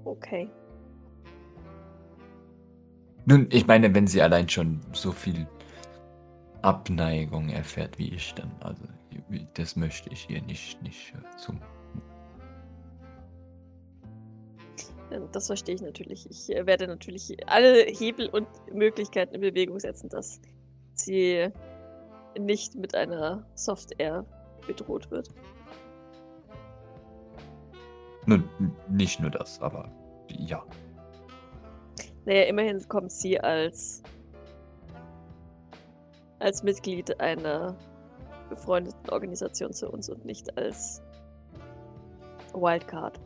[0.05, 0.49] Okay.
[3.25, 5.47] Nun, ich meine, wenn sie allein schon so viel
[6.61, 8.83] Abneigung erfährt wie ich, dann, also,
[9.55, 11.59] das möchte ich ihr nicht, nicht äh, zum.
[15.31, 16.29] Das verstehe ich natürlich.
[16.29, 20.39] Ich äh, werde natürlich alle Hebel und Möglichkeiten in Bewegung setzen, dass
[20.93, 21.49] sie
[22.37, 24.25] nicht mit einer Software
[24.67, 25.29] bedroht wird.
[28.25, 28.49] Nun,
[28.89, 29.89] nicht nur das, aber
[30.29, 30.63] ja.
[32.25, 34.01] Naja, immerhin kommt sie als,
[36.39, 37.75] als Mitglied einer
[38.49, 41.03] befreundeten Organisation zu uns und nicht als
[42.53, 43.19] Wildcard.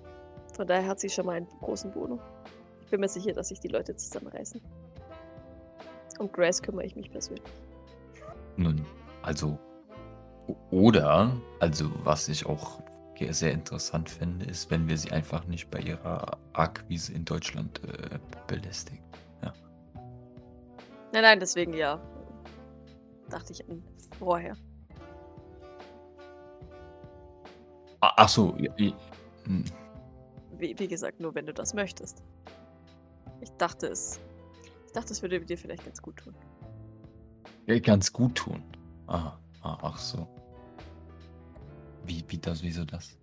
[0.56, 2.20] Von daher hat sie schon mal einen großen Bonus.
[2.82, 4.62] Ich bin mir sicher, dass sich die Leute zusammenreißen.
[6.20, 7.44] Um Grace kümmere ich mich persönlich.
[8.58, 8.86] Nun,
[9.22, 9.58] also.
[10.72, 12.82] Oder, also was ich auch
[13.34, 18.20] sehr interessant finde, ist, wenn wir sie einfach nicht bei ihrer Akquise in Deutschland äh,
[18.48, 19.04] belästigen.
[19.44, 19.54] Ja.
[21.12, 22.02] Nein, nein, deswegen ja.
[23.30, 23.84] Dachte ich an
[24.18, 24.56] vorher.
[28.02, 28.58] Ach so.
[28.78, 28.94] Wie,
[30.58, 32.24] wie gesagt, nur wenn du das möchtest.
[33.42, 34.20] Ich dachte es.
[34.86, 36.36] Ich dachte, es würde dir vielleicht ganz gut tun.
[37.84, 38.64] Ganz gut tun.
[39.08, 39.40] Aha.
[39.62, 40.28] Ah, ach so.
[42.10, 43.16] Wie, wie das, wieso das?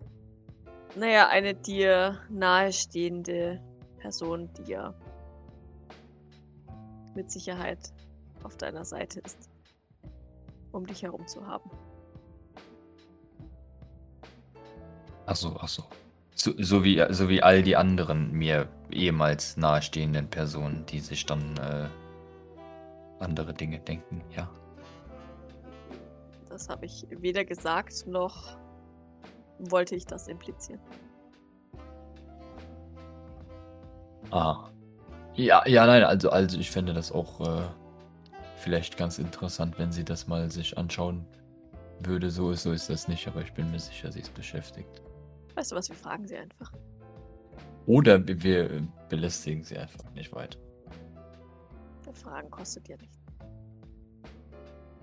[0.95, 3.61] Naja, eine dir nahestehende
[3.99, 4.93] Person, die ja
[7.13, 7.91] mit Sicherheit
[8.43, 9.49] auf deiner Seite ist,
[10.71, 11.69] um dich herum zu haben.
[15.25, 15.83] Ach so, ach so.
[16.33, 21.57] So, so, wie, so wie all die anderen mir ehemals nahestehenden Personen, die sich dann
[21.57, 21.89] äh,
[23.19, 24.49] andere Dinge denken, ja.
[26.47, 28.55] Das habe ich weder gesagt noch
[29.59, 30.81] wollte ich das implizieren.
[34.31, 34.69] Ah.
[35.35, 37.61] Ja, ja, nein, also, also ich fände das auch äh,
[38.57, 41.25] vielleicht ganz interessant, wenn sie das mal sich anschauen
[41.99, 42.31] würde.
[42.31, 45.01] So ist, so ist das nicht, aber ich bin mir sicher, sie ist beschäftigt.
[45.55, 46.71] Weißt du was, wir fragen sie einfach.
[47.85, 50.57] Oder wir belästigen sie einfach nicht weiter.
[52.17, 53.17] Fragen kostet ja nichts.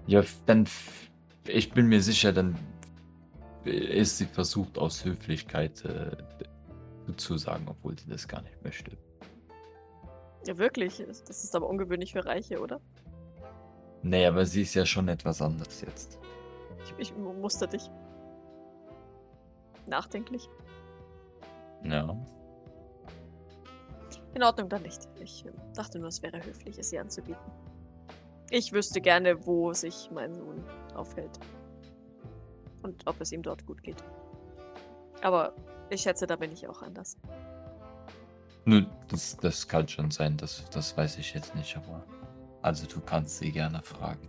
[0.07, 0.67] Ja, dann.
[1.47, 2.57] Ich bin mir sicher, dann
[3.64, 6.16] ist sie versucht aus Höflichkeit äh,
[7.16, 8.96] zu sagen, obwohl sie das gar nicht möchte.
[10.46, 11.03] Ja, wirklich.
[11.27, 12.81] Das ist aber ungewöhnlich für Reiche, oder?
[14.03, 16.18] Nee, aber sie ist ja schon etwas anders jetzt.
[16.85, 17.90] Ich, ich muster dich.
[19.87, 20.48] Nachdenklich.
[21.83, 22.16] Ja.
[24.35, 25.09] In Ordnung, dann nicht.
[25.20, 27.53] Ich äh, dachte nur, es wäre höflich, es ihr anzubieten.
[28.50, 31.38] Ich wüsste gerne, wo sich mein Sohn aufhält.
[32.85, 34.05] Und ob es ihm dort gut geht.
[35.23, 35.55] Aber
[35.88, 37.16] ich schätze, da bin ich auch anders.
[38.66, 42.05] Nun, das, das kann schon sein, das, das weiß ich jetzt nicht, aber.
[42.61, 44.29] Also du kannst sie gerne fragen.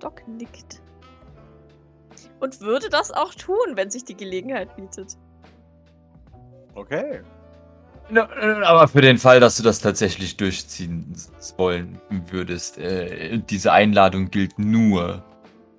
[0.00, 0.82] Doc nickt.
[2.40, 5.16] Und würde das auch tun, wenn sich die Gelegenheit bietet.
[6.74, 7.22] Okay.
[8.64, 11.14] Aber für den Fall, dass du das tatsächlich durchziehen
[11.56, 15.24] wollen würdest, äh, diese Einladung gilt nur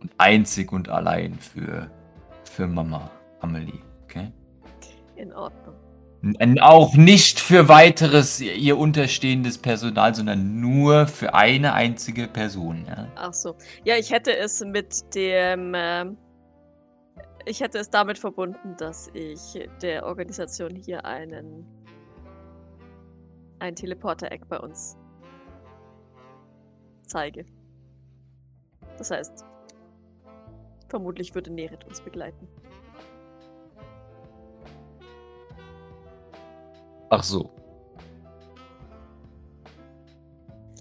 [0.01, 1.89] und einzig und allein für,
[2.43, 3.09] für Mama
[3.41, 4.31] Amelie, okay?
[5.15, 5.75] In Ordnung.
[6.61, 12.85] Auch nicht für weiteres ihr unterstehendes Personal, sondern nur für eine einzige Person.
[12.87, 13.07] Ja?
[13.15, 13.55] Ach so.
[13.83, 15.75] Ja, ich hätte es mit dem.
[15.75, 16.05] Äh,
[17.45, 21.67] ich hätte es damit verbunden, dass ich der Organisation hier einen.
[23.65, 24.97] Ein Teleporter-Eck bei uns
[27.05, 27.45] zeige.
[28.97, 29.45] Das heißt,
[30.87, 32.47] vermutlich würde Nerit uns begleiten.
[37.09, 37.49] Ach so.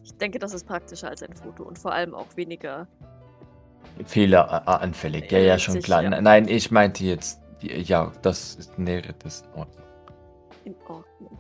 [0.03, 2.89] Ich denke, das ist praktischer als ein Foto und vor allem auch weniger.
[4.07, 5.31] Fehleranfällig.
[5.31, 6.03] Ja, ja, schon klar.
[6.03, 6.21] Ja.
[6.21, 9.85] Nein, ich meinte jetzt, ja, das ist nähere das in Ordnung.
[10.65, 11.39] In Ordnung.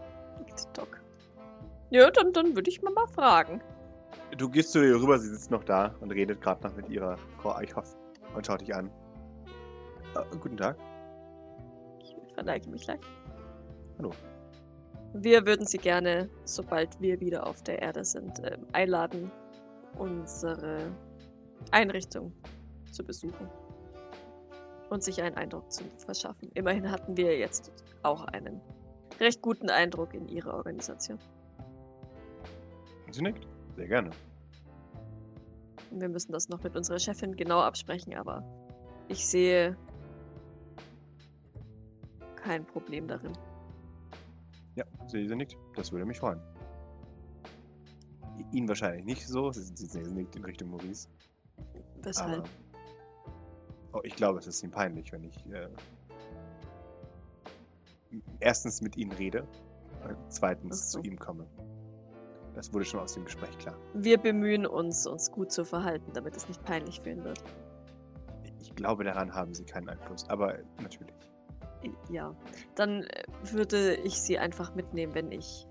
[1.95, 3.63] Ja, dann, dann würde ich mal, mal fragen.
[4.37, 7.17] Du gehst zu ihr rüber, sie sitzt noch da und redet gerade noch mit ihrer
[7.41, 7.97] Frau Eichhoff
[8.35, 8.91] und schaut dich an.
[10.17, 10.77] Uh, guten Tag.
[12.01, 13.05] Ich verneige mich leicht.
[13.99, 14.11] Hallo.
[15.13, 19.31] Wir würden Sie gerne, sobald wir wieder auf der Erde sind, äh, einladen,
[19.97, 20.91] unsere
[21.71, 22.33] Einrichtung
[22.91, 23.49] zu besuchen
[24.91, 26.51] und sich einen Eindruck zu verschaffen.
[26.55, 27.71] Immerhin hatten wir jetzt
[28.03, 28.61] auch einen
[29.21, 31.21] recht guten Eindruck in Ihrer Organisation.
[33.15, 33.47] Sie nickt.
[33.77, 34.11] Sehr gerne.
[35.93, 38.43] Wir müssen das noch mit unserer Chefin genau absprechen, aber
[39.07, 39.77] ich sehe
[42.35, 43.33] kein Problem darin.
[44.75, 45.57] Ja, sie, sie nickt.
[45.77, 46.41] Das würde mich freuen.
[48.51, 49.53] Ihn wahrscheinlich nicht so.
[49.53, 51.09] Sie, sie, sie nickt in Richtung Maurice.
[52.03, 52.41] Weshalb?
[52.41, 52.49] Aber,
[53.93, 55.69] oh, ich glaube, es ist ihm peinlich, wenn ich äh,
[58.41, 59.47] erstens mit ihnen rede,
[60.05, 61.01] und zweitens so.
[61.01, 61.47] zu ihm komme.
[62.55, 63.77] Das wurde schon aus dem Gespräch klar.
[63.95, 67.43] Wir bemühen uns, uns gut zu verhalten, damit es nicht peinlich für ihn wird.
[68.61, 71.15] Ich glaube, daran haben sie keinen Einfluss, aber natürlich.
[72.11, 72.35] Ja,
[72.77, 75.67] dann äh, würde ich sie einfach mitnehmen, wenn ich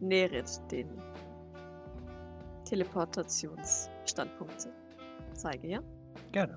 [0.00, 0.88] Nerit den
[2.64, 4.68] Teleportationsstandpunkt
[5.34, 5.80] zeige, ja?
[6.32, 6.56] Gerne.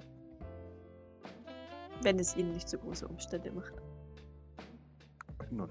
[2.01, 3.73] Wenn es Ihnen nicht so große Umstände macht.
[5.51, 5.69] Nun,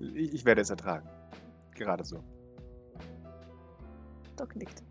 [0.00, 1.08] ich werde es ertragen.
[1.74, 2.22] Gerade so.
[4.38, 4.82] Doc nickt.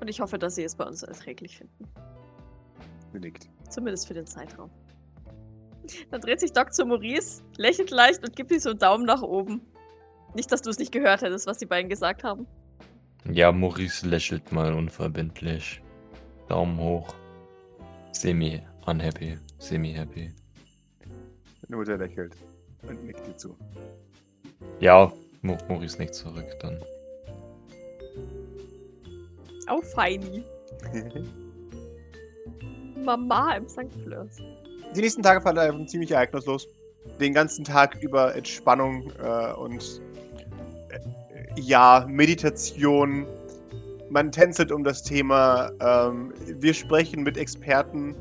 [0.00, 1.88] Und ich hoffe, dass Sie es bei uns erträglich finden.
[3.12, 3.48] Nickt.
[3.68, 4.70] Zumindest für den Zeitraum.
[6.10, 9.22] Dann dreht sich Doc zu Maurice, lächelt leicht und gibt ihm so einen Daumen nach
[9.22, 9.60] oben.
[10.34, 12.46] Nicht, dass du es nicht gehört hättest, was die beiden gesagt haben.
[13.30, 15.82] Ja, Maurice lächelt mal unverbindlich.
[16.48, 17.14] Daumen hoch.
[18.12, 20.32] Semi unhappy, semi happy.
[21.62, 22.34] Deine Mutter lächelt
[22.82, 23.56] und nickt dir zu.
[24.80, 25.12] Ja,
[25.42, 26.78] Maurice nickt zurück dann.
[29.72, 30.44] Auf Feini.
[33.04, 33.92] Mama im St.
[34.04, 34.38] Fleurs
[34.94, 36.68] die nächsten Tage verlaufen ziemlich ereignislos.
[37.20, 40.00] Den ganzen Tag über Entspannung äh, und
[40.90, 43.26] äh, ja, Meditation.
[44.10, 45.70] Man tänzelt um das Thema.
[45.80, 48.14] Ähm, wir sprechen mit Experten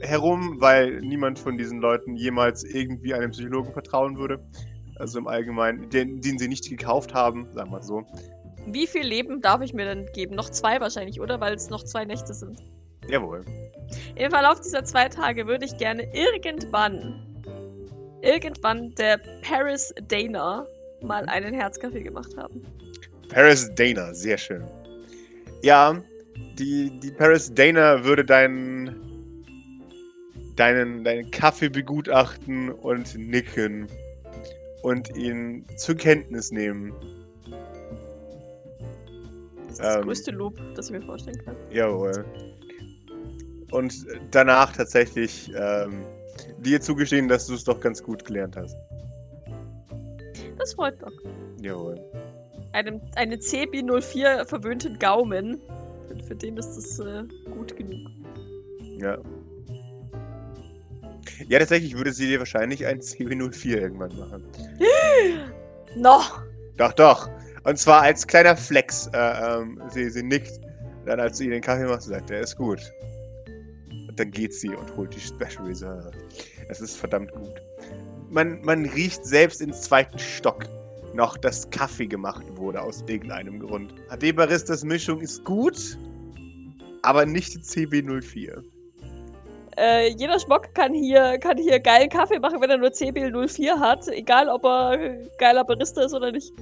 [0.00, 4.40] herum, weil niemand von diesen Leuten jemals irgendwie einem Psychologen vertrauen würde.
[4.96, 8.04] Also im Allgemeinen, den, den sie nicht gekauft haben, sagen wir so.
[8.72, 10.34] Wie viel Leben darf ich mir denn geben?
[10.34, 11.40] Noch zwei wahrscheinlich, oder?
[11.40, 12.60] Weil es noch zwei Nächte sind.
[13.08, 13.40] Jawohl.
[14.14, 17.42] Im Verlauf dieser zwei Tage würde ich gerne irgendwann,
[18.22, 20.66] irgendwann der Paris Dana
[21.02, 22.62] mal einen Herzkaffee gemacht haben.
[23.28, 24.64] Paris Dana, sehr schön.
[25.62, 26.00] Ja,
[26.58, 28.94] die, die Paris Dana würde deinen,
[30.56, 33.88] deinen, deinen Kaffee begutachten und nicken
[34.82, 36.92] und ihn zur Kenntnis nehmen.
[39.80, 41.56] Das ist das ähm, größte Lob, das ich mir vorstellen kann.
[41.70, 42.24] Jawohl
[43.70, 46.04] und danach tatsächlich ähm,
[46.58, 48.76] dir zugestehen, dass du es doch ganz gut gelernt hast.
[50.58, 51.12] Das freut Doc.
[51.60, 52.00] Jawohl.
[52.72, 55.60] Einem, einen CB04 verwöhnten Gaumen.
[56.06, 58.10] Für, für den ist das äh, gut genug.
[58.98, 59.18] Ja.
[61.48, 64.44] Ja, tatsächlich würde sie dir wahrscheinlich ein CB04 irgendwann machen.
[65.96, 66.42] Noch!
[66.76, 67.28] Doch, doch.
[67.64, 69.08] Und zwar als kleiner Flex.
[69.12, 70.60] Äh, ähm, sie, sie nickt.
[71.06, 72.80] Dann, als du ihr den Kaffee machst, sagt er, ist gut.
[74.08, 76.10] Und dann geht sie und holt die Special Reserve.
[76.68, 77.62] Es ist verdammt gut.
[78.28, 80.64] Man, man riecht selbst ins zweiten Stock
[81.14, 83.94] noch, dass Kaffee gemacht wurde aus irgendeinem Grund.
[84.08, 85.98] HD Baristas Mischung ist gut,
[87.02, 88.62] aber nicht die CB04.
[89.76, 94.06] Äh, jeder Schmock kann hier, kann hier geilen Kaffee machen, wenn er nur CB04 hat.
[94.08, 96.52] Egal, ob er geiler Barista ist oder nicht.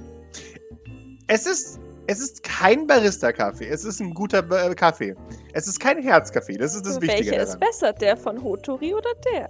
[1.31, 3.67] Es ist, es ist kein Barista-Kaffee.
[3.67, 5.15] Es ist ein guter Ba- Kaffee.
[5.53, 6.57] Es ist kein Herzkaffee.
[6.57, 9.47] Das ist das Wichtige Welcher ist besser, der von Hotori oder der?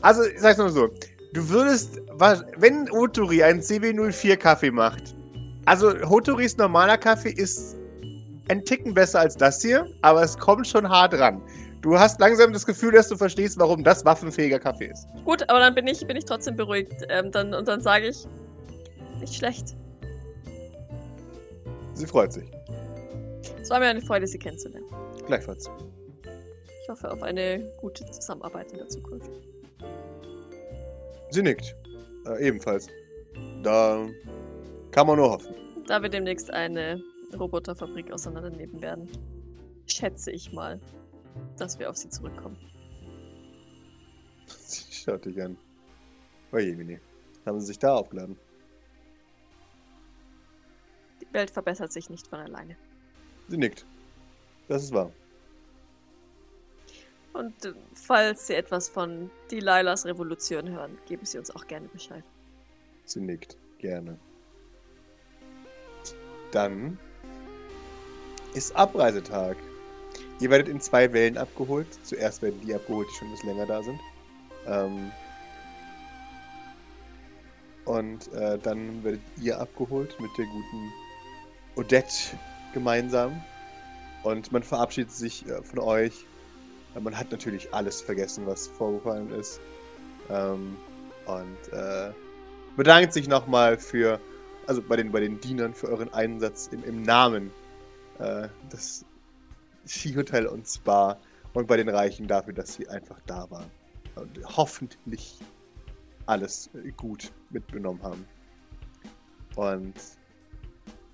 [0.00, 0.88] Also, ich sag's mal so.
[1.34, 2.00] Du würdest,
[2.56, 5.14] wenn Otori einen CB04 Kaffee macht,
[5.66, 7.76] also Hotoris normaler Kaffee ist
[8.48, 11.42] ein Ticken besser als das hier, aber es kommt schon hart ran.
[11.82, 15.06] Du hast langsam das Gefühl, dass du verstehst, warum das waffenfähiger Kaffee ist.
[15.24, 16.92] Gut, aber dann bin ich, bin ich trotzdem beruhigt.
[17.10, 18.26] Ähm, dann, und dann sage ich,
[19.20, 19.74] nicht schlecht.
[22.02, 22.50] Sie freut sich.
[23.60, 24.88] Es war mir eine Freude, Sie kennenzulernen.
[25.24, 25.70] Gleichfalls.
[26.82, 29.30] Ich hoffe auf eine gute Zusammenarbeit in der Zukunft.
[31.30, 31.76] Sie nickt.
[32.26, 32.88] Äh, ebenfalls.
[33.62, 34.04] Da
[34.90, 35.54] kann man nur hoffen.
[35.86, 37.00] Da wir demnächst eine
[37.38, 39.08] Roboterfabrik auseinandernehmen werden,
[39.86, 40.80] schätze ich mal,
[41.56, 42.58] dass wir auf Sie zurückkommen.
[44.46, 45.56] Sie schaut dich an.
[46.50, 46.98] Oje, Mini.
[47.46, 48.36] Haben sie sich da aufgeladen?
[51.32, 52.76] Die Welt verbessert sich nicht von alleine.
[53.48, 53.86] Sie nickt.
[54.68, 55.10] Das ist wahr.
[57.32, 62.22] Und äh, falls Sie etwas von Delilahs Revolution hören, geben Sie uns auch gerne Bescheid.
[63.06, 63.56] Sie nickt.
[63.78, 64.18] Gerne.
[66.50, 66.98] Dann
[68.52, 69.56] ist Abreisetag.
[70.38, 71.86] Ihr werdet in zwei Wellen abgeholt.
[72.02, 74.00] Zuerst werden die abgeholt, die schon ein bisschen länger da sind.
[74.66, 75.10] Ähm
[77.86, 80.92] und äh, dann werdet ihr abgeholt mit der guten
[81.76, 82.36] Odette
[82.72, 83.40] gemeinsam.
[84.22, 86.24] Und man verabschiedet sich äh, von euch.
[86.94, 89.60] Äh, Man hat natürlich alles vergessen, was vorgefallen ist.
[90.30, 90.76] Ähm,
[91.26, 92.12] und äh,
[92.76, 94.20] bedankt sich nochmal für,
[94.66, 97.50] also bei den, bei den Dienern für euren Einsatz im, im Namen
[98.70, 99.04] des
[99.84, 101.18] Skihotel und Spa
[101.54, 103.68] und bei den Reichen dafür, dass sie einfach da waren.
[104.14, 105.40] Und hoffentlich
[106.26, 108.24] alles gut mitgenommen haben.
[109.56, 109.94] Und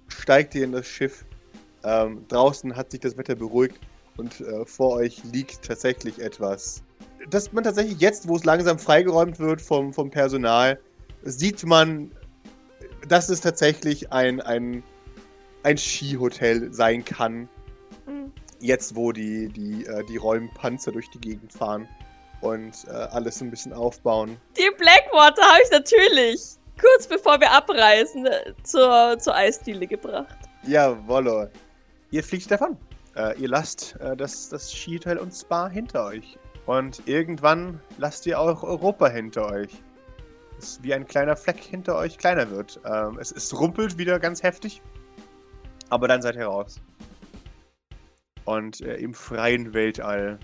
[0.08, 1.24] steigt ihr in das Schiff.
[1.84, 3.78] Ähm, draußen hat sich das Wetter beruhigt
[4.16, 6.82] und äh, vor euch liegt tatsächlich etwas,
[7.30, 10.80] dass man tatsächlich jetzt, wo es langsam freigeräumt wird vom, vom Personal,
[11.22, 12.10] sieht man,
[13.06, 14.82] dass es tatsächlich ein, ein,
[15.62, 17.48] ein Skihotel sein kann.
[18.06, 18.32] Hm.
[18.60, 21.88] Jetzt, wo die, die, äh, die Räumpanzer durch die Gegend fahren
[22.40, 24.36] und äh, alles ein bisschen aufbauen.
[24.56, 30.36] Die Blackwater habe ich natürlich kurz bevor wir abreisen äh, zur, zur Eisdiele gebracht.
[30.64, 31.48] Jawollo.
[32.10, 32.76] Ihr fliegt davon.
[33.16, 36.38] Äh, ihr lasst äh, das, das Skihotel und Spa hinter euch.
[36.66, 39.70] Und irgendwann lasst ihr auch Europa hinter euch.
[40.58, 42.80] Es wie ein kleiner Fleck hinter euch kleiner wird.
[42.84, 44.82] Ähm, es, es rumpelt wieder ganz heftig.
[45.90, 46.80] Aber dann seid ihr raus.
[48.44, 50.38] Und äh, im freien Weltall.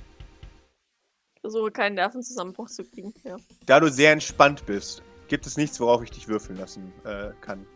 [1.35, 3.15] Ich versuche keinen Nervenzusammenbruch zu kriegen.
[3.23, 3.37] Ja.
[3.67, 7.67] Da du sehr entspannt bist, gibt es nichts, worauf ich dich würfeln lassen äh, kann.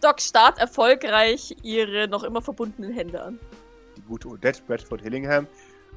[0.00, 3.38] Doc starrt erfolgreich ihre noch immer verbundenen Hände an.
[3.96, 5.46] die gute Odette Bradford Hillingham,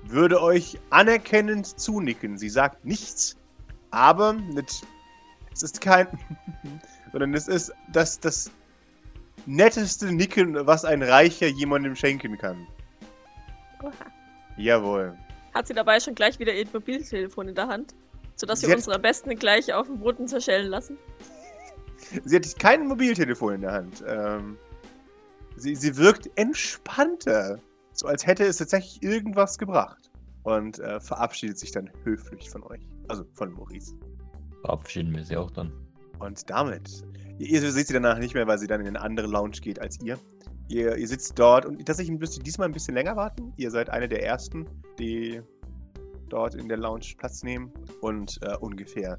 [0.03, 2.37] würde euch anerkennend zunicken.
[2.37, 3.37] Sie sagt nichts,
[3.91, 4.81] aber mit,
[5.53, 6.07] es ist kein,
[7.11, 8.51] sondern es ist das, das
[9.45, 12.67] netteste Nicken, was ein Reicher jemandem schenken kann.
[13.81, 13.91] Oha.
[14.57, 15.17] Jawohl.
[15.53, 17.95] Hat sie dabei schon gleich wieder ihr Mobiltelefon in der Hand?
[18.39, 20.97] Sodass wir Sie hat- unsere Besten gleich auf dem Boden zerschellen lassen?
[22.23, 24.03] Sie hat kein Mobiltelefon in der Hand.
[24.07, 24.57] Ähm,
[25.57, 27.59] sie, sie wirkt entspannter,
[27.91, 30.09] so als hätte es tatsächlich irgendwas gebracht.
[30.43, 32.79] Und äh, verabschiedet sich dann höflich von euch.
[33.09, 33.93] Also von Maurice.
[34.61, 35.71] Verabschieden wir sie auch dann.
[36.19, 37.03] Und damit,
[37.37, 39.79] ihr, ihr seht sie danach nicht mehr, weil sie dann in eine andere Lounge geht
[39.79, 40.17] als ihr.
[40.69, 43.53] Ihr, ihr sitzt dort und tatsächlich müsst ihr diesmal ein bisschen länger warten.
[43.57, 44.65] Ihr seid eine der ersten,
[44.97, 45.41] die
[46.29, 47.71] dort in der Lounge Platz nehmen.
[48.01, 49.15] Und äh, ungefähr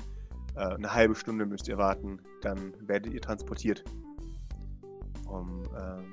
[0.57, 2.21] äh, eine halbe Stunde müsst ihr warten.
[2.43, 3.85] Dann werdet ihr transportiert.
[5.29, 6.11] Um ähm,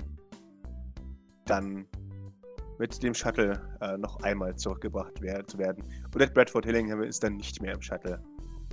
[1.46, 1.86] dann
[2.78, 5.82] mit dem Shuttle äh, noch einmal zurückgebracht wer zu werden.
[6.14, 8.22] Odette Bradford Hillingham ist dann nicht mehr im Shuttle.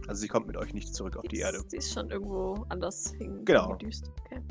[0.07, 1.57] Also sie kommt mit euch nicht zurück auf die, die Erde.
[1.57, 3.69] Ist, die ist schon irgendwo anders hin Genau.
[3.69, 4.11] hingedüst.
[4.26, 4.41] Okay.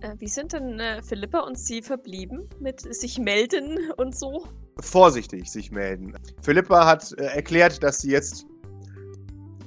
[0.00, 4.46] Äh, wie sind denn äh, Philippa und sie verblieben mit sich melden und so?
[4.80, 6.16] Vorsichtig sich melden.
[6.42, 8.46] Philippa hat äh, erklärt, dass sie jetzt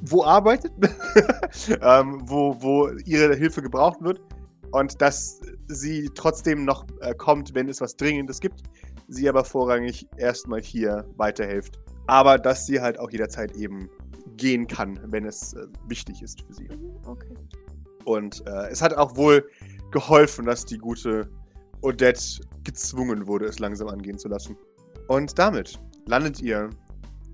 [0.02, 0.72] wo arbeitet,
[1.82, 4.22] ähm, wo, wo ihre Hilfe gebraucht wird
[4.72, 8.64] und dass sie trotzdem noch äh, kommt, wenn es was Dringendes gibt.
[9.08, 11.80] Sie aber vorrangig erstmal hier weiterhilft.
[12.08, 13.90] Aber dass sie halt auch jederzeit eben
[14.36, 16.68] gehen kann, wenn es äh, wichtig ist für sie.
[16.68, 17.34] Mhm, okay.
[18.06, 19.50] Und äh, es hat auch wohl
[19.92, 21.30] geholfen, dass die gute
[21.82, 24.58] Odette gezwungen wurde, es langsam angehen zu lassen.
[25.08, 26.70] Und damit landet ihr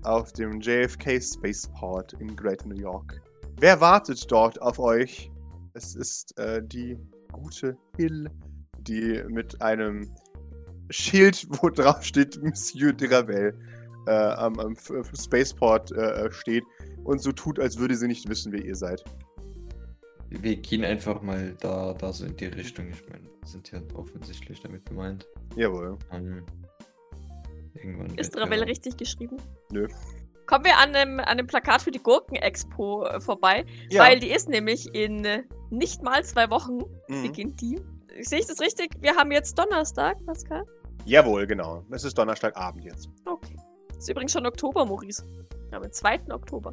[0.02, 3.20] auf dem JFK Spaceport in Greater New York.
[3.58, 5.30] Wer wartet dort auf euch?
[5.74, 6.96] Es ist äh, die
[7.32, 8.30] gute Hill,
[8.80, 10.08] die mit einem
[10.90, 13.58] Schild, wo drauf steht Monsieur de Ravel,
[14.06, 16.64] äh, am, am Spaceport äh, steht
[17.04, 19.02] und so tut, als würde sie nicht wissen, wer ihr seid.
[20.28, 22.88] Wir gehen einfach mal da, da so in die Richtung.
[22.90, 25.26] Ich meine, wir sind ja offensichtlich damit gemeint.
[25.56, 25.96] Jawohl.
[26.12, 26.44] Ähm,
[27.74, 28.16] irgendwann.
[28.18, 29.36] Ist Ravel ja- richtig geschrieben?
[29.70, 29.88] Nö.
[30.46, 34.02] Kommen wir an dem, an dem Plakat für die Gurken-Expo äh, vorbei, Ja.
[34.02, 37.22] weil die ist nämlich in äh, nicht mal zwei Wochen Mhm.
[37.22, 37.80] beginnt die.
[38.20, 38.90] Sehe ich das richtig?
[39.00, 40.64] Wir haben jetzt Donnerstag, Pascal?
[41.06, 41.84] Jawohl, genau.
[41.90, 43.08] Es ist Donnerstagabend jetzt.
[43.24, 43.56] Okay.
[43.98, 45.24] Ist übrigens schon Oktober, Maurice.
[45.68, 46.20] Wir haben den 2.
[46.30, 46.72] Oktober.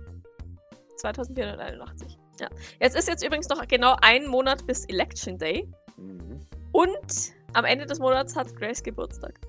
[0.98, 2.18] 2481.
[2.40, 2.50] Ja.
[2.80, 5.68] Jetzt ist jetzt übrigens noch genau ein Monat bis Election Day.
[5.98, 6.46] Mhm.
[6.72, 9.40] Und am Ende des Monats hat Grace Geburtstag.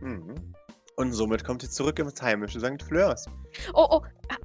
[0.00, 0.34] Mhm.
[0.96, 2.82] Und somit kommt ihr zurück ins heimische St.
[2.82, 3.26] Fleurs.
[3.74, 4.02] Oh, oh,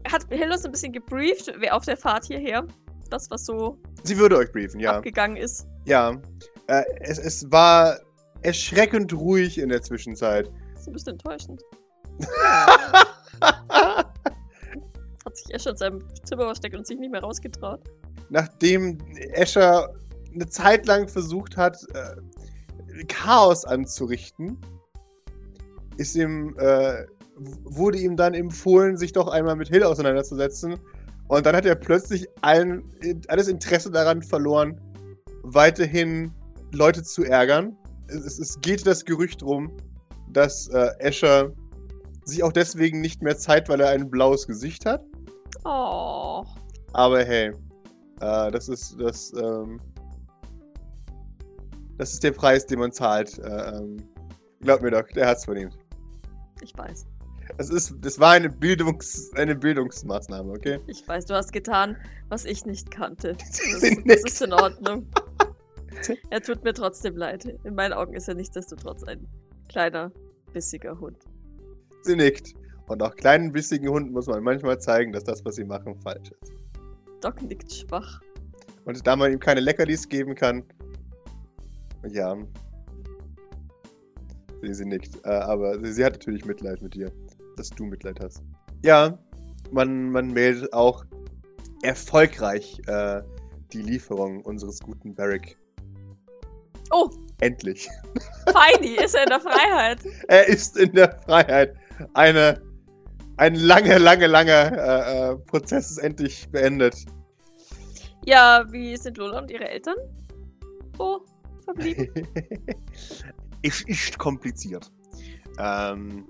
[0.10, 2.68] hat Hill uns ein bisschen gebrieft, wer auf der Fahrt hierher?
[3.10, 4.97] Das, was so Sie würde euch briefen, ja.
[4.97, 5.66] abgegangen ist.
[5.86, 6.20] Ja.
[6.68, 7.99] Äh, es, es war
[8.41, 10.52] erschreckend ruhig in der Zwischenzeit.
[10.74, 11.62] Das ist ein bisschen enttäuschend.
[13.41, 14.18] Hat
[15.34, 17.82] sich Escher in seinem Zimmer versteckt und sich nicht mehr rausgetraut.
[18.30, 18.97] Nachdem
[19.34, 19.93] Escher
[20.34, 22.16] eine Zeit lang versucht hat, äh,
[23.08, 24.58] Chaos anzurichten,
[26.02, 27.06] ist ihm, äh,
[27.64, 30.76] wurde ihm dann empfohlen, sich doch einmal mit Hill auseinanderzusetzen.
[31.28, 32.84] Und dann hat er plötzlich allen,
[33.28, 34.80] alles Interesse daran verloren,
[35.43, 36.34] weiterhin
[36.74, 37.78] Leute zu ärgern.
[38.08, 39.72] Es, es geht das Gerücht rum,
[40.30, 41.52] dass äh, Escher
[42.26, 45.04] sich auch deswegen nicht mehr zeigt, weil er ein blaues Gesicht hat.
[45.64, 46.43] Oh.
[46.93, 47.52] Aber hey,
[48.20, 49.80] äh, das ist das, ähm,
[51.97, 53.39] das ist der Preis, den man zahlt.
[53.39, 53.97] Äh, ähm,
[54.62, 55.78] glaub mir doch, der hat's verdient.
[56.62, 57.05] Ich weiß.
[57.57, 60.80] Es ist, das war eine Bildungs, eine Bildungsmaßnahme, okay?
[60.88, 61.97] Ich weiß, du hast getan,
[62.30, 63.36] was ich nicht kannte.
[63.72, 65.07] Das, das ist in Ordnung.
[66.30, 67.45] Er tut mir trotzdem leid.
[67.64, 69.28] In meinen Augen ist er nichtsdestotrotz ein
[69.68, 70.12] kleiner,
[70.53, 71.18] bissiger Hund.
[72.03, 72.55] Sie nickt.
[72.88, 76.32] Und auch kleinen bissigen Hunden muss man manchmal zeigen, dass das, was sie machen, falsch
[76.41, 76.53] ist.
[77.22, 78.22] Doc nickt schwach.
[78.86, 80.64] Und da man ihm keine Leckerlis geben kann,
[82.07, 82.36] ja.
[84.62, 85.24] Sie, sie nickt.
[85.26, 87.12] Äh, aber sie, sie hat natürlich Mitleid mit dir,
[87.57, 88.43] dass du Mitleid hast.
[88.84, 89.18] Ja,
[89.72, 91.05] man, man meldet auch
[91.84, 93.22] erfolgreich äh,
[93.74, 95.57] die Lieferung unseres guten Barrick.
[96.91, 97.09] Oh,
[97.41, 97.89] Endlich.
[98.53, 99.99] Feini ist er in der Freiheit.
[100.28, 101.76] Er ist in der Freiheit.
[102.14, 102.62] Eine,
[103.38, 106.95] ein lange, lange, lange äh, äh, Prozess ist endlich beendet.
[108.26, 109.95] Ja, wie sind Lola und ihre Eltern?
[110.99, 111.22] Oh,
[111.66, 112.12] verblieben.
[113.62, 114.91] ist, ist kompliziert.
[115.57, 116.26] Ähm,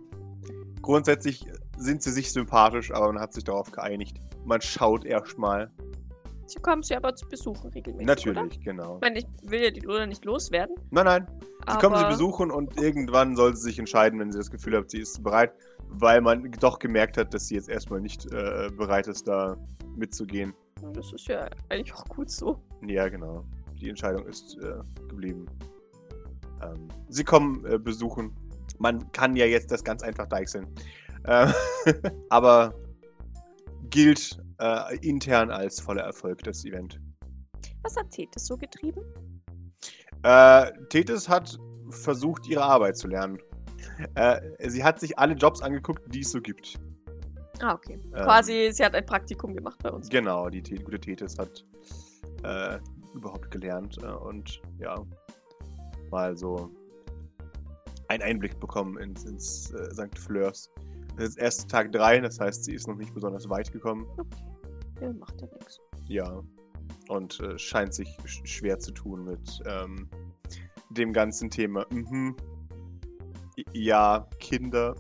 [0.82, 1.46] grundsätzlich
[1.78, 4.18] sind sie sich sympathisch, aber man hat sich darauf geeinigt.
[4.46, 5.72] Man schaut erstmal.
[6.46, 8.08] Sie kommen sie aber zu besuchen regelmäßig.
[8.08, 8.64] Natürlich, Oder?
[8.64, 8.96] genau.
[8.96, 10.76] Ich meine, ich will ja die Lola nicht loswerden.
[10.90, 11.28] Nein, nein.
[11.70, 14.90] Sie kommen sie besuchen und irgendwann soll sie sich entscheiden, wenn sie das Gefühl hat,
[14.90, 15.54] sie ist bereit,
[15.90, 19.56] weil man doch gemerkt hat, dass sie jetzt erstmal nicht äh, bereit ist, da
[19.96, 20.54] mitzugehen.
[20.94, 22.60] Das ist ja eigentlich auch gut so.
[22.86, 23.46] Ja, genau.
[23.80, 25.46] Die Entscheidung ist äh, geblieben.
[26.64, 28.36] Ähm, sie kommen äh, besuchen.
[28.80, 30.68] Man kann ja jetzt das ganz einfach deichseln.
[31.26, 31.54] Ähm,
[32.30, 32.74] aber
[33.90, 37.00] gilt äh, intern als voller Erfolg, das Event.
[37.84, 39.02] Was hat Tethys so getrieben?
[40.24, 41.58] Äh, Tethys hat
[41.90, 43.40] versucht, ihre Arbeit zu lernen.
[44.16, 46.80] Äh, sie hat sich alle Jobs angeguckt, die es so gibt.
[47.62, 47.94] Ah, okay.
[47.94, 50.10] Ähm, Quasi, sie hat ein Praktikum gemacht bei uns.
[50.10, 51.66] Genau, die gute Tethys hat
[52.44, 52.80] äh,
[53.14, 54.96] überhaupt gelernt äh, und ja,
[56.12, 56.70] mal so
[58.08, 60.18] einen Einblick bekommen ins, ins äh, St.
[60.18, 60.70] Fleurs.
[61.18, 64.06] Das ist erst Tag 3, das heißt, sie ist noch nicht besonders weit gekommen.
[65.02, 65.80] Ja, macht ja nichts.
[66.08, 66.44] Ja.
[67.08, 70.10] Und äh, scheint sich sch schwer zu tun mit ähm,
[70.90, 71.86] dem ganzen Thema.
[71.90, 72.36] Mhm.
[73.74, 74.96] Ja, Kinder.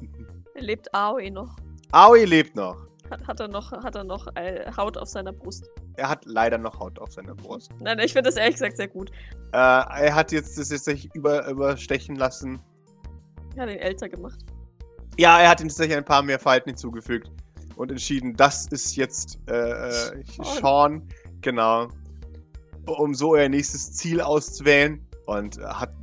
[0.55, 1.55] Lebt Aoi noch?
[1.91, 2.85] Aoi lebt noch.
[3.09, 5.69] Hat, hat er noch, hat er noch äh, Haut auf seiner Brust?
[6.01, 7.69] Er hat leider noch Haut auf seiner Brust.
[7.79, 9.11] Nein, ich finde das ehrlich gesagt sehr gut.
[9.53, 12.59] Äh, er hat jetzt das jetzt sich über, überstechen lassen.
[13.55, 14.39] Er hat ihn älter gemacht.
[15.19, 17.29] Ja, er hat ihm tatsächlich ein paar mehr Falten hinzugefügt
[17.75, 21.07] und entschieden, das ist jetzt äh, äh, Sean.
[21.41, 21.89] Genau.
[22.87, 25.07] Um so ihr nächstes Ziel auszuwählen.
[25.27, 25.93] Und hat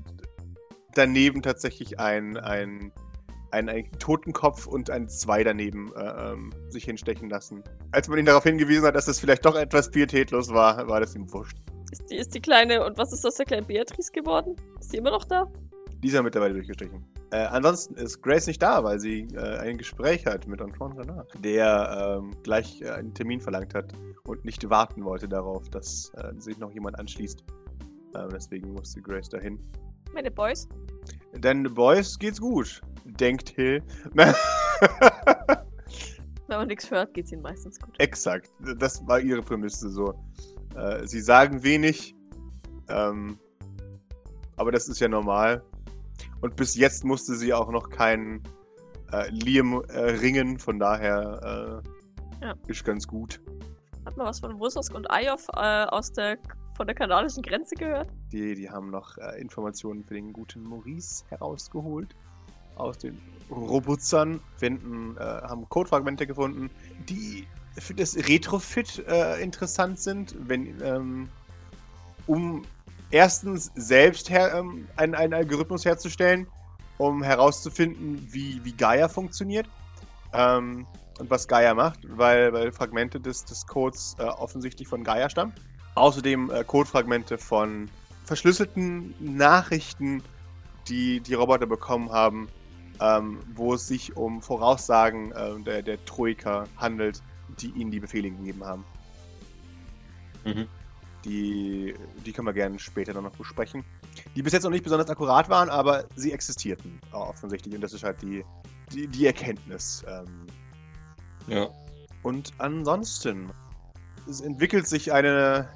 [0.95, 2.93] daneben tatsächlich ein, ein,
[3.51, 7.63] ein, ein Totenkopf und ein Zwei daneben äh, ähm, sich hinstechen lassen.
[7.93, 11.15] Als man ihn darauf hingewiesen hat, dass das vielleicht doch etwas pietätlos war, war das
[11.15, 11.57] ihm wurscht.
[11.91, 14.57] Ist die, ist die kleine, und was ist aus der kleinen Beatrice geworden?
[14.79, 15.51] Ist die immer noch da?
[16.03, 17.05] Die ist ja mittlerweile durchgestrichen.
[17.31, 21.33] Äh, ansonsten ist Grace nicht da, weil sie äh, ein Gespräch hat mit Antoine Renard,
[21.45, 23.93] der ähm, gleich äh, einen Termin verlangt hat
[24.25, 27.45] und nicht warten wollte darauf, dass äh, sich noch jemand anschließt.
[28.15, 29.59] Ähm, deswegen musste Grace dahin.
[30.15, 30.69] Meine Boys?
[31.35, 33.83] Denn den Boys geht's gut, denkt Hill.
[36.49, 37.95] Wenn man nichts hört, geht's ihnen meistens gut.
[37.99, 40.15] Exakt, das war ihre Prämisse so.
[40.75, 42.15] Äh, sie sagen wenig,
[42.89, 43.39] ähm,
[44.57, 45.63] aber das ist ja normal.
[46.41, 48.43] Und bis jetzt musste sie auch noch keinen
[49.13, 51.83] äh, Liam äh, ringen, von daher
[52.41, 52.55] äh, ja.
[52.67, 53.41] ist ganz gut.
[54.05, 56.39] Hat man was von Wusosk und Ayov äh, aus der,
[56.79, 58.09] von der kanadischen Grenze gehört?
[58.33, 62.15] Die, die haben noch äh, Informationen für den guten Maurice herausgeholt.
[62.77, 63.21] Aus den
[63.51, 66.71] Robutzern finden, äh, haben Codefragmente gefunden,
[67.09, 68.99] die für das Retrofit
[69.41, 71.29] interessant sind, wenn ähm,
[72.27, 72.65] um
[73.11, 76.47] erstens selbst her, ähm, einen, einen, Algorithmus herzustellen,
[76.99, 79.69] um herauszufinden, wie, wie Gaia funktioniert
[80.33, 80.87] ähm,
[81.19, 85.53] und was Gaia macht, weil, weil Fragmente des, des Codes äh, offensichtlich von Gaia stammen.
[85.99, 87.91] Außerdem äh, Codefragmente von
[88.25, 90.23] verschlüsselten Nachrichten,
[90.89, 92.49] die die Roboter bekommen haben,
[93.01, 97.23] ähm, wo es sich um Voraussagen äh, der, der Troika handelt,
[97.61, 98.85] die ihnen die Befehle gegeben haben.
[100.45, 100.67] Mhm.
[101.25, 101.95] Die,
[102.25, 103.85] die können wir gerne später noch besprechen.
[104.35, 107.75] Die bis jetzt noch nicht besonders akkurat waren, aber sie existierten offensichtlich.
[107.75, 108.45] Und das ist halt die,
[108.93, 110.05] die, die Erkenntnis.
[110.09, 110.47] Ähm.
[111.49, 111.69] Ja.
[112.23, 113.51] Und ansonsten,
[114.29, 115.69] es entwickelt sich eine,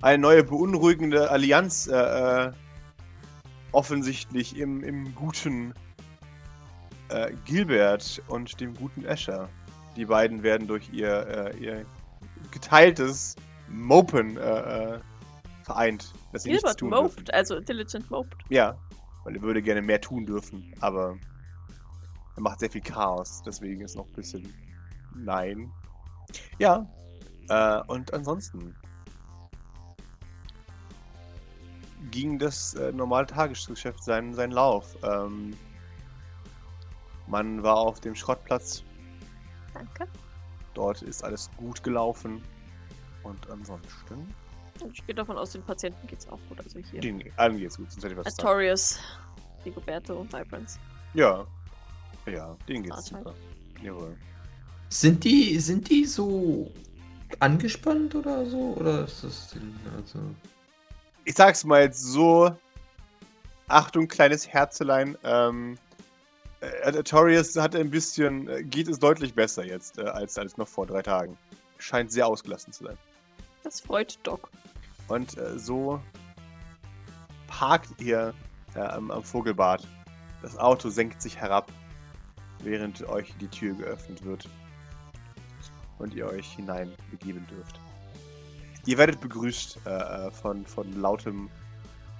[0.00, 2.52] eine neue beunruhigende Allianz äh, äh,
[3.72, 5.74] offensichtlich im, im guten
[7.08, 9.48] äh, Gilbert und dem guten Escher.
[9.96, 11.86] Die beiden werden durch ihr, äh, ihr
[12.50, 13.34] geteiltes
[13.68, 15.00] Mopen äh, äh,
[15.64, 16.12] vereint.
[16.32, 17.30] Dass sie nichts tun moped, dürfen.
[17.32, 18.38] also Intelligent Moped.
[18.48, 18.78] Ja,
[19.24, 21.16] weil er würde gerne mehr tun dürfen, aber
[22.36, 24.54] er macht sehr viel Chaos, deswegen ist noch ein bisschen
[25.14, 25.70] nein.
[26.58, 26.86] Ja,
[27.48, 28.74] äh, und ansonsten
[32.10, 34.96] ging das äh, normale Tagesgeschäft seinen, seinen Lauf.
[35.02, 35.56] Ähm,
[37.26, 38.82] man war auf dem Schrottplatz.
[39.74, 40.08] Danke.
[40.74, 42.42] Dort ist alles gut gelaufen.
[43.22, 44.34] Und ansonsten.
[44.92, 46.60] Ich gehe davon aus, den Patienten geht's auch gut.
[46.60, 47.00] Also hier.
[47.00, 48.98] Den, allen geht's gut, sonst hätte ich was Artorius,
[49.64, 50.78] Rigoberto und Vibrance.
[51.14, 51.46] Ja.
[52.26, 53.34] Ja, denen geht's super.
[53.82, 54.16] Jawohl.
[54.88, 56.70] Sind die, sind die so
[57.40, 58.74] angespannt oder so?
[58.76, 59.56] Oder ist das
[59.96, 60.20] also.
[61.28, 62.56] Ich sag's mal jetzt so.
[63.66, 65.14] Achtung, kleines Herzelein.
[65.24, 65.76] Ähm,
[66.60, 70.66] äh, Artorius hat ein bisschen, äh, geht es deutlich besser jetzt äh, als, als noch
[70.66, 71.36] vor drei Tagen.
[71.76, 72.96] Scheint sehr ausgelassen zu sein.
[73.62, 74.50] Das freut Doc.
[75.08, 76.00] Und äh, so
[77.46, 78.32] parkt ihr
[78.74, 79.86] äh, am, am, Vogelbad.
[80.40, 81.70] Das Auto senkt sich herab,
[82.62, 84.48] während euch die Tür geöffnet wird.
[85.98, 87.78] Und ihr euch hinein begeben dürft.
[88.88, 91.50] Ihr werdet begrüßt äh, äh von, von lautem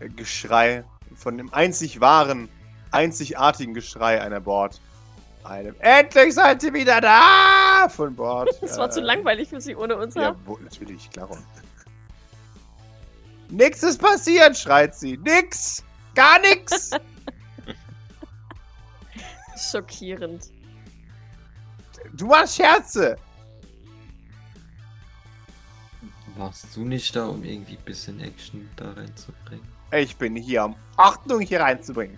[0.00, 2.50] äh, Geschrei, von dem einzig wahren,
[2.90, 4.78] einzigartigen Geschrei einer Bord
[5.44, 8.50] einem Endlich seid ihr wieder da von Bord.
[8.60, 10.14] Das war äh, zu langweilig für sie ohne uns.
[10.14, 11.30] Ja, wo, natürlich, klar.
[13.48, 15.16] Nix ist passiert, schreit sie.
[15.16, 15.82] Nix!
[16.14, 16.90] Gar nix!
[19.70, 20.50] Schockierend.
[22.12, 23.16] Du machst Scherze!
[26.38, 29.66] Warst du nicht da, um irgendwie ein bisschen Action da reinzubringen?
[29.92, 32.16] Ich bin hier, um Ordnung hier reinzubringen.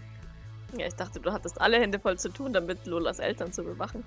[0.76, 4.04] Ja, ich dachte, du hattest alle Hände voll zu tun, damit Lolas Eltern zu bewachen.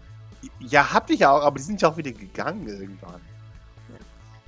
[0.60, 3.22] Ja, hab ich auch, aber die sind ja auch wieder gegangen irgendwann.
[3.90, 3.96] Ja.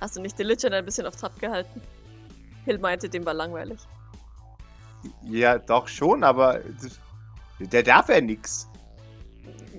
[0.01, 1.81] Hast du nicht Diligent ein bisschen auf Trab gehalten?
[2.65, 3.79] Hill meinte, dem war langweilig.
[5.23, 6.61] Ja, doch schon, aber
[7.59, 8.67] der darf ja nix.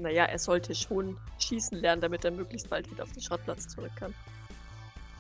[0.01, 3.93] Naja, er sollte schon schießen lernen, damit er möglichst bald wieder auf den Schrottplatz zurück
[3.95, 4.13] kann.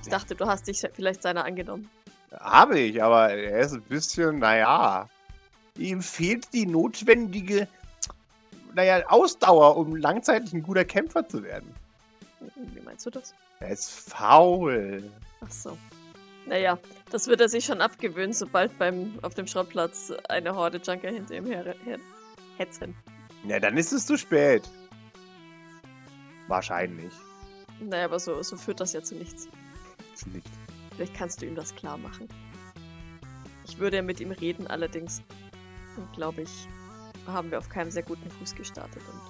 [0.06, 1.88] Ich dachte, du hast dich vielleicht seiner angenommen.
[2.38, 5.08] Habe ich, aber er ist ein bisschen, naja.
[5.76, 7.68] Ihm fehlt die notwendige
[8.76, 11.74] naja, Ausdauer, um langzeitig ein guter Kämpfer zu werden.
[12.54, 13.34] Wie meinst du das?
[13.60, 15.10] Er ist faul.
[15.40, 15.76] Ach so.
[16.44, 16.78] Naja,
[17.10, 21.34] das wird er sich schon abgewöhnen, sobald beim auf dem Schrottplatz eine Horde Junker hinter
[21.34, 21.98] ihm her, her
[22.58, 22.94] hetzen.
[23.44, 24.62] Ja, dann ist es zu spät.
[26.46, 27.12] Wahrscheinlich.
[27.80, 29.48] Naja, aber so, so führt das ja zu nichts.
[30.16, 30.48] Ist nicht.
[30.94, 32.26] Vielleicht kannst du ihm das klar machen.
[33.66, 35.22] Ich würde ja mit ihm reden, allerdings,
[36.14, 36.68] glaube ich,
[37.26, 39.20] haben wir auf keinem sehr guten Fuß gestartet und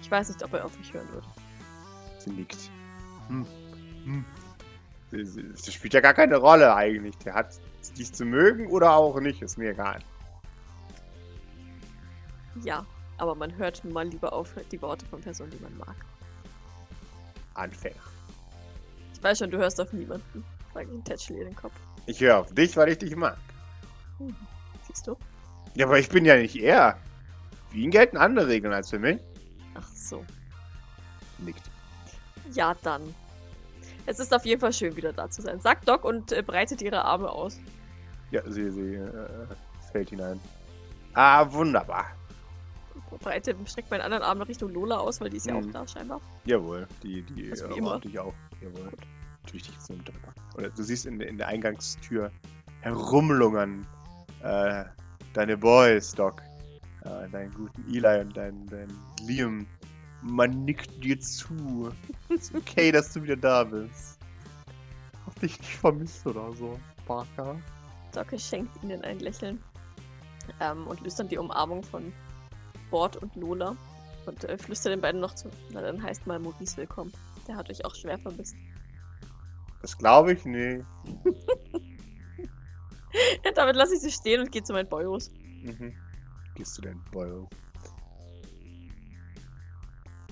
[0.00, 1.26] ich weiß nicht, ob er auf mich hören würde.
[2.18, 2.70] Sie nickt.
[3.28, 3.46] Hm.
[4.04, 4.24] Hm.
[5.10, 7.18] Das, das spielt ja gar keine Rolle eigentlich.
[7.18, 7.60] Der hat
[7.98, 10.00] dich zu mögen oder auch nicht, ist mir egal.
[12.62, 12.86] Ja,
[13.18, 15.94] aber man hört nun mal lieber auf die Worte von Personen, die man mag.
[17.54, 18.09] Anfänger.
[19.20, 20.42] Ich weiß schon, du hörst auf niemanden.
[20.72, 21.74] Sag ich Tetschli in den Kopf.
[22.06, 23.36] Ich höre auf dich, weil ich dich mag.
[24.16, 24.34] Hm.
[24.88, 25.14] Siehst du?
[25.74, 26.96] Ja, aber ich bin ja nicht er.
[27.68, 29.20] Für ihn gelten andere Regeln als für mich.
[29.74, 30.24] Ach so.
[31.36, 31.60] Nickt.
[32.52, 33.14] Ja, dann.
[34.06, 35.60] Es ist auf jeden Fall schön, wieder da zu sein.
[35.60, 37.58] Sagt Doc und äh, breitet ihre Arme aus.
[38.30, 39.10] Ja, sie, sie äh,
[39.92, 40.40] fällt hinein.
[41.12, 42.06] Ah, wunderbar.
[43.20, 45.68] Breite, streckt meinen anderen Arm nach Richtung Lola aus, weil die ist ja Mhm.
[45.68, 46.20] auch da scheinbar.
[46.46, 47.86] Jawohl, die, die Also wie äh, immer.
[47.88, 48.32] umarmt dich auch.
[48.60, 48.90] Jawohl.
[49.42, 50.34] Natürlich dich zum Drüber.
[50.56, 52.30] Oder du siehst in, der- in der Eingangstür
[52.80, 53.86] herumlungern
[54.42, 54.84] äh,
[55.32, 56.42] deine Boys, Doc.
[57.04, 59.66] Äh, deinen guten Eli und deinen, deinen Liam.
[60.22, 61.90] Man nickt dir zu.
[62.28, 64.18] ist okay, dass du wieder da bist.
[65.24, 67.56] Hab dich nicht vermisst oder so, Parker.
[68.12, 69.62] Doc schenkt ihnen ein Lächeln
[70.60, 72.12] ähm, und löst dann die Umarmung von
[72.90, 73.74] Bord und Lola
[74.26, 75.48] und äh, flüstert den beiden noch zu.
[75.72, 77.12] Na, dann heißt mal Maurice willkommen.
[77.50, 78.54] Der hat euch auch schwer vermisst.
[79.82, 80.84] Das glaube ich nicht.
[83.56, 85.32] Damit lasse ich sie stehen und gehe zu meinen Boyos.
[85.64, 85.92] Mhm.
[86.54, 87.48] Gehst du denn, Boyle?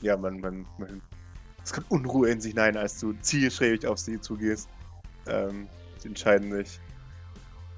[0.01, 1.03] Ja, man, man, man.
[1.65, 4.69] Es kommt Unruhe in sich hinein, als du zielstrebig auf sie zugehst.
[5.27, 5.67] Ähm,
[5.97, 6.79] sie entscheiden sich.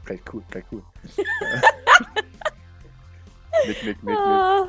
[0.04, 0.82] Vielleicht cool, vielleicht cool.
[3.66, 4.18] nick, nick, nick, nick.
[4.18, 4.68] Ah,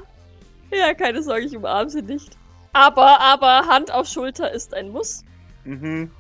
[0.72, 2.38] ja, keine Sorge, ich umarme sie nicht.
[2.74, 5.24] Aber, aber Hand auf Schulter ist ein Muss.
[5.66, 6.12] Mhm.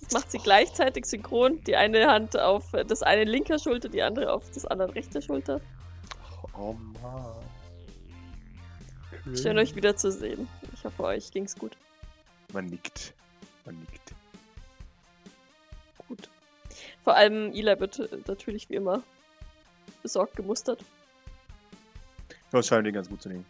[0.00, 1.62] Das macht sie gleichzeitig synchron.
[1.64, 5.60] Die eine Hand auf das eine linke Schulter, die andere auf das andere rechte Schulter.
[6.58, 7.36] Oh Mann.
[9.36, 10.48] Schön euch wiederzusehen.
[10.74, 11.76] Ich hoffe, euch ging's gut.
[12.52, 13.14] Man nickt.
[13.64, 14.14] Man nickt.
[16.08, 16.28] Gut.
[17.02, 19.02] Vor allem Ila wird natürlich wie immer
[20.02, 20.84] besorgt gemustert.
[22.50, 23.46] Das scheint ihn ganz gut zu nehmen.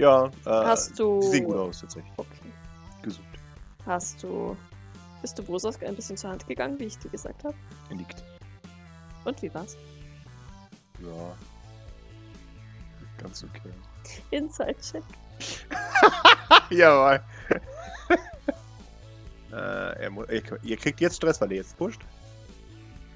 [0.00, 1.20] Ja, äh, Hast du.
[1.20, 2.10] die sehen gut aus, tatsächlich.
[2.16, 2.52] Okay.
[3.02, 3.26] Gesund.
[3.84, 4.56] Hast du.
[5.20, 7.54] Bist du Brosas ein bisschen zur Hand gegangen, wie ich dir gesagt habe?
[7.90, 8.24] Er nickt.
[9.26, 9.76] Und wie war's?
[11.00, 11.36] Ja.
[13.18, 13.70] Ganz okay.
[14.30, 15.02] Inside-Check.
[16.70, 17.20] Jawohl.
[19.52, 22.00] äh, er ihr, ihr kriegt jetzt Stress, weil ihr jetzt pusht.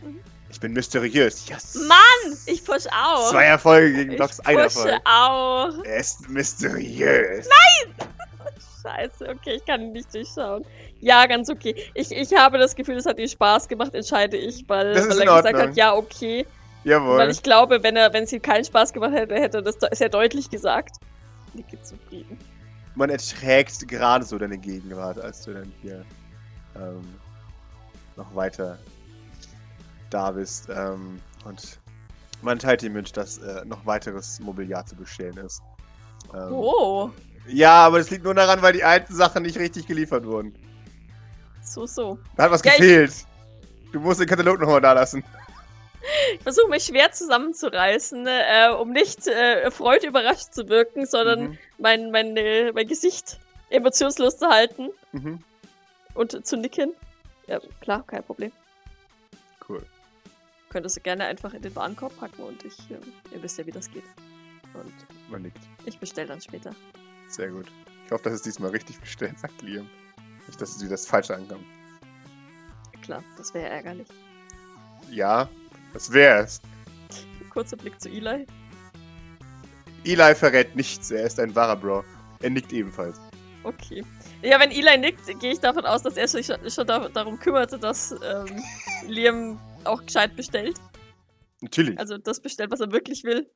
[0.02, 0.20] Mhm.
[0.50, 1.48] Ich bin mysteriös.
[1.48, 1.74] Yes!
[1.88, 2.38] Mann!
[2.46, 3.30] Ich push auch!
[3.30, 5.00] Zwei Erfolge gegen ich Docs, ein pushe Erfolg.
[5.04, 5.84] auch!
[5.84, 7.48] Er ist mysteriös.
[8.82, 10.64] Scheiße, okay, ich kann ihn nicht durchschauen.
[11.00, 11.74] Ja, ganz okay.
[11.94, 15.10] Ich, ich habe das Gefühl, es hat ihm Spaß gemacht, entscheide ich, weil, Das ist
[15.10, 16.46] weil er gesagt hat, ja, okay.
[16.84, 17.16] Jawohl.
[17.16, 19.76] Weil ich glaube, wenn er, wenn es ihm keinen Spaß gemacht hätte, hätte er das
[19.92, 20.96] sehr deutlich gesagt.
[21.54, 22.38] Nicke zufrieden.
[22.94, 26.04] Man erträgt gerade so deine Gegenwart, als du dann hier
[26.76, 27.14] ähm,
[28.16, 28.78] noch weiter
[30.10, 30.68] da bist.
[30.70, 31.80] Ähm, und
[32.42, 35.62] man teilt dir mit, dass äh, noch weiteres Mobiliar zu bestellen ist.
[36.32, 37.10] Ähm, Oh,
[37.46, 40.54] Ja, aber das liegt nur daran, weil die alten Sachen nicht richtig geliefert wurden.
[41.62, 42.18] so, so.
[42.36, 43.12] Da hat was Ja, gefehlt.
[43.92, 45.22] Du musst den Katalog nochmal da lassen.
[46.34, 51.58] Ich versuche mich schwer zusammenzureißen, äh, um nicht äh, Freude überrascht zu wirken, sondern Mhm.
[51.78, 53.38] mein, mein, äh, mein Gesicht
[53.70, 55.38] emotionslos zu halten Mhm.
[56.14, 56.92] und zu nicken.
[57.46, 58.52] Ja, klar, kein Problem.
[59.66, 59.82] Cool.
[60.74, 62.98] Könntest du gerne einfach in den Warenkorb packen und ich, äh,
[63.32, 64.02] ihr wisst ja, wie das geht.
[64.74, 64.92] Und
[65.30, 65.60] Man nickt.
[65.84, 66.74] ich bestelle dann später.
[67.28, 67.66] Sehr gut.
[68.04, 69.88] Ich hoffe, dass es diesmal richtig bestellt, sagt Liam.
[70.48, 71.64] Nicht, dass sie das falsche ankommt.
[73.02, 74.08] Klar, das wäre ärgerlich.
[75.12, 75.48] Ja,
[75.92, 76.60] das wär's.
[77.50, 78.44] Kurzer Blick zu Eli.
[80.04, 82.04] Eli verrät nichts, er ist ein wahrer Bro.
[82.42, 83.20] Er nickt ebenfalls.
[83.62, 84.04] Okay.
[84.42, 87.38] Ja, wenn Eli nickt, gehe ich davon aus, dass er sich schon, schon da, darum
[87.38, 88.60] kümmerte, dass ähm,
[89.06, 90.76] Liam auch gescheit bestellt.
[91.60, 91.98] Natürlich.
[91.98, 93.50] Also das bestellt, was er wirklich will.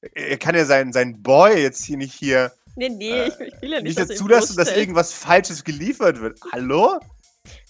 [0.00, 3.70] er kann ja seinen, seinen Boy jetzt hier nicht hier Nee, nee, Äh, ich, will
[3.70, 4.76] ja nicht, nicht dass dazu dass bloßstellt.
[4.76, 6.40] irgendwas Falsches geliefert wird.
[6.52, 6.98] Hallo?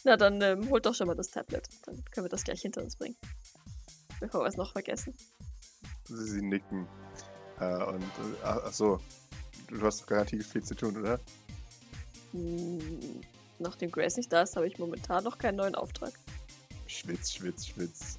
[0.03, 1.69] Na, dann ähm, holt doch schon mal das Tablet.
[1.85, 3.17] Dann können wir das gleich hinter uns bringen.
[4.21, 5.15] bevor wir es noch vergessen.
[6.05, 6.87] Sie, nicken.
[7.61, 9.01] Äh, und, äh, ach so,
[9.69, 11.21] du hast doch garantiert viel zu tun, oder?
[12.33, 13.21] Hm,
[13.59, 16.13] nachdem Grace nicht da ist, habe ich momentan noch keinen neuen Auftrag.
[16.95, 18.19] Schwitz, schwitz, schwitz.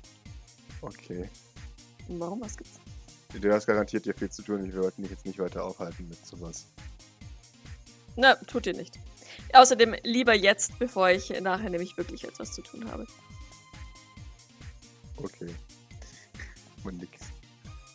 [0.81, 1.29] Okay.
[2.09, 2.79] Warum was gibt's?
[3.33, 4.71] Du hast garantiert dir viel zu tun.
[4.71, 6.67] Wir wollten dich jetzt nicht weiter aufhalten mit sowas.
[8.17, 8.99] Na, tut ihr nicht.
[9.53, 13.07] Außerdem lieber jetzt, bevor ich nachher nämlich wirklich etwas zu tun habe.
[15.17, 15.55] Okay.
[16.83, 17.21] Man nix.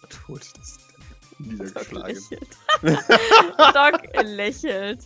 [0.00, 1.68] Was holt das denn?
[1.74, 2.14] Doc Niedergeschlagen.
[2.14, 2.56] lächelt.
[3.74, 5.00] Doc lächelt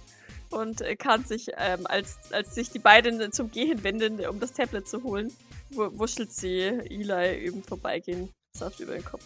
[0.51, 4.89] und kann sich, ähm, als, als sich die beiden zum Gehen wenden, um das Tablet
[4.89, 5.33] zu holen,
[5.77, 9.25] wuschelt sie Eli eben vorbeigehen, saft über den Kopf.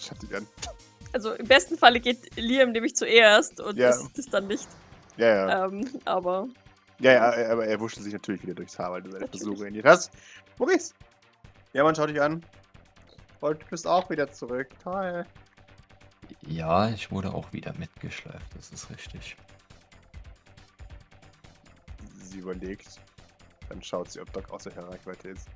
[0.00, 0.46] Schaut dich an.
[1.12, 3.90] Also im besten Falle geht Liam nämlich zuerst und Ja.
[3.90, 4.66] ist es dann nicht.
[5.16, 5.66] Ja, ja.
[5.66, 6.48] Ähm, aber
[6.98, 9.28] Ja, ja, aber er wuschelt sich natürlich wieder durchs Haar, weil du seine.
[9.28, 10.10] Versuche ruiniert hast.
[10.58, 10.94] Maurice!
[11.74, 12.44] Ja, man, schau dich an.
[13.40, 14.68] Und du bist auch wieder zurück.
[14.82, 15.26] Toll.
[16.46, 19.36] Ja, ich wurde auch wieder mitgeschleift, das ist richtig.
[22.22, 22.88] Sie überlegt.
[23.72, 25.48] Dann schaut sie, ob Doc außer der Reichweite ist.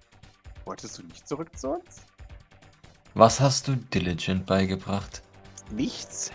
[0.64, 1.96] Wolltest du nicht zurück zu uns?
[3.12, 5.22] Was hast du Diligent beigebracht?
[5.70, 6.30] Nichts.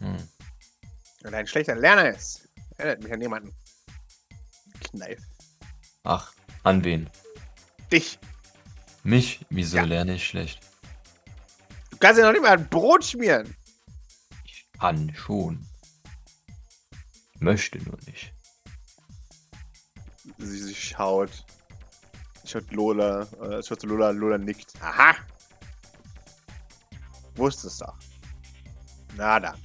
[0.00, 0.16] Hm.
[1.22, 2.48] Und ein schlechter Lerner ist.
[2.78, 3.54] Erinnert mich an jemanden.
[4.80, 5.20] Kneif.
[6.02, 6.32] Ach,
[6.64, 7.08] an wen?
[7.92, 8.18] Dich.
[9.04, 9.46] Mich?
[9.50, 9.84] Wieso Ja.
[9.84, 10.58] lerne ich schlecht?
[11.92, 13.54] Du kannst ja noch nicht mal ein Brot schmieren.
[14.44, 15.64] Ich kann schon.
[17.38, 18.34] Möchte nur nicht.
[20.40, 21.44] Sie, sie schaut.
[22.44, 23.22] Schaut Lola.
[23.42, 24.10] Äh, schaut zu Lola.
[24.10, 24.72] Lola nickt.
[24.80, 25.14] Aha.
[27.36, 27.94] Wusstest doch.
[29.16, 29.58] Na dann.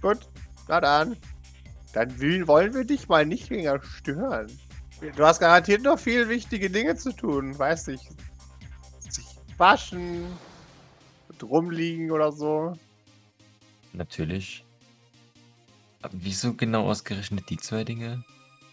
[0.00, 0.28] Gut.
[0.68, 1.16] Na dann.
[1.92, 2.18] Dann
[2.48, 4.50] wollen wir dich mal nicht länger stören.
[5.16, 7.58] Du hast garantiert noch viel wichtige Dinge zu tun.
[7.58, 8.08] Weiß nicht.
[9.00, 9.26] Sich
[9.58, 10.26] waschen.
[11.42, 12.74] Rumliegen oder so.
[13.92, 14.64] Natürlich.
[16.02, 18.24] Aber wieso genau ausgerechnet die zwei Dinge?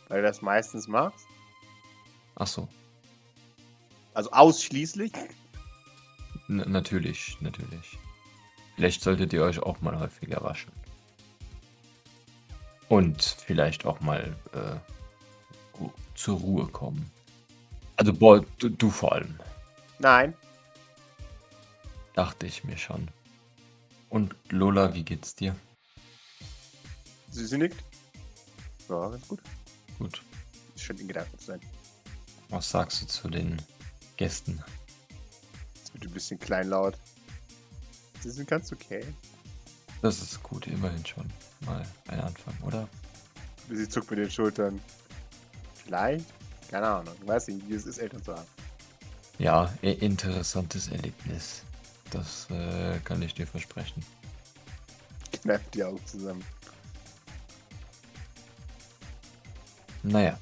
[0.09, 1.25] Weil du das meistens machst.
[2.35, 2.67] Ach so.
[4.13, 5.13] Also ausschließlich.
[6.49, 7.97] N natürlich, natürlich.
[8.75, 10.71] Vielleicht solltet ihr euch auch mal häufiger waschen.
[12.89, 15.85] Und vielleicht auch mal äh,
[16.15, 17.09] zur Ruhe kommen.
[17.95, 19.39] Also, boah, du, du vor allem.
[19.99, 20.33] Nein.
[22.13, 23.09] Dachte ich mir schon.
[24.09, 25.55] Und Lola, wie geht's dir?
[27.29, 27.83] Sie, sie nickt.
[28.89, 29.39] Ja, ganz gut.
[29.99, 30.21] Gut.
[30.75, 31.61] Ist schon in Gedanken zu sein.
[32.49, 33.61] Was sagst du zu den
[34.17, 34.63] Gästen?
[35.83, 36.97] Es wird ein bisschen kleinlaut.
[38.21, 39.03] Sie sind ganz okay.
[40.01, 41.29] Das ist gut, immerhin schon
[41.65, 42.87] mal ein Anfang, oder?
[43.69, 44.81] Sie zuckt mit den Schultern.
[45.75, 46.25] Vielleicht?
[46.69, 47.13] Keine Ahnung.
[47.21, 48.47] Ich weiß nicht, wie es ist, Eltern zu haben.
[49.37, 51.63] Ja, interessantes Erlebnis.
[52.11, 54.03] Das äh, kann ich dir versprechen.
[55.31, 56.43] Kneift die Augen zusammen.
[60.03, 60.37] Naja.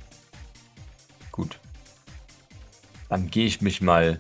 [1.32, 1.60] Gut.
[3.10, 4.20] Dann gehe ich mich mal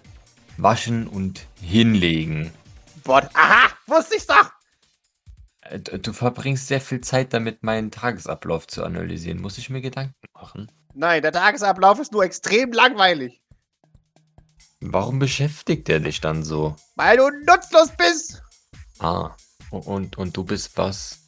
[0.57, 2.51] waschen und hinlegen.
[3.03, 3.29] Bord.
[3.33, 3.69] Aha!
[3.85, 4.51] Wusste ich's doch!
[5.61, 9.41] Äh, Du verbringst sehr viel Zeit damit, meinen Tagesablauf zu analysieren.
[9.41, 10.71] Muss ich mir Gedanken machen?
[10.93, 13.41] Nein, der Tagesablauf ist nur extrem langweilig.
[14.79, 16.75] Warum beschäftigt er dich dann so?
[16.95, 18.41] Weil du nutzlos bist.
[18.99, 19.35] Ah,
[19.71, 21.19] und, und du bist was?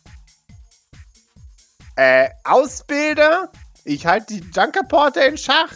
[1.96, 3.52] Äh, Ausbilder?
[3.90, 5.72] Ich halte die Junkerporte in Schach.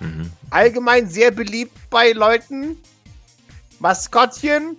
[0.00, 0.32] Mhm.
[0.50, 2.76] Allgemein sehr beliebt bei Leuten.
[3.78, 4.78] Maskottchen.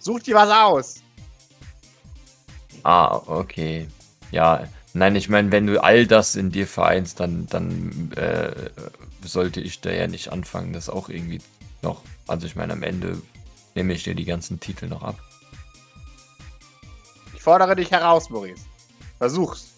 [0.00, 0.94] Such dir was aus.
[2.82, 3.86] Ah, okay.
[4.32, 8.70] Ja, nein, ich meine, wenn du all das in dir vereinst, dann, dann äh,
[9.22, 11.40] sollte ich da ja nicht anfangen, das auch irgendwie
[11.82, 12.02] noch.
[12.26, 13.22] Also ich meine, am Ende
[13.76, 15.20] nehme ich dir die ganzen Titel noch ab.
[17.36, 18.64] Ich fordere dich heraus, Maurice.
[19.18, 19.75] Versuch's.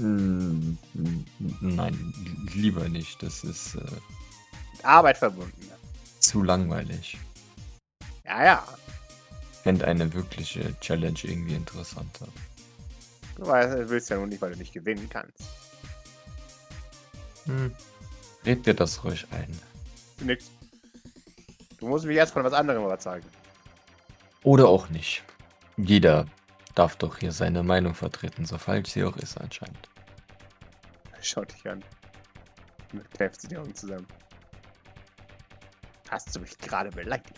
[0.00, 0.78] Hm,
[1.60, 2.14] nein,
[2.54, 3.22] li- lieber nicht.
[3.22, 3.80] Das ist äh,
[4.72, 5.52] Mit Arbeit verbunden.
[6.20, 7.18] zu langweilig.
[8.24, 8.64] Ja, ja.
[9.62, 12.28] Fände eine wirkliche Challenge irgendwie interessanter.
[13.36, 15.42] Du willst ja nur nicht, weil du nicht gewinnen kannst.
[17.44, 17.74] Hm.
[18.46, 19.58] Red dir das ruhig ein.
[20.20, 20.50] Nix.
[21.78, 23.26] Du musst mich erst von was anderem überzeugen.
[24.44, 25.22] Oder auch nicht.
[25.76, 26.26] Jeder
[26.74, 29.88] darf doch hier seine Meinung vertreten, so falsch sie auch ist anscheinend.
[31.20, 31.84] Schaut dich an.
[32.92, 34.06] Und kneift sie die Augen zusammen.
[36.10, 37.34] Hast du mich gerade beleidigt?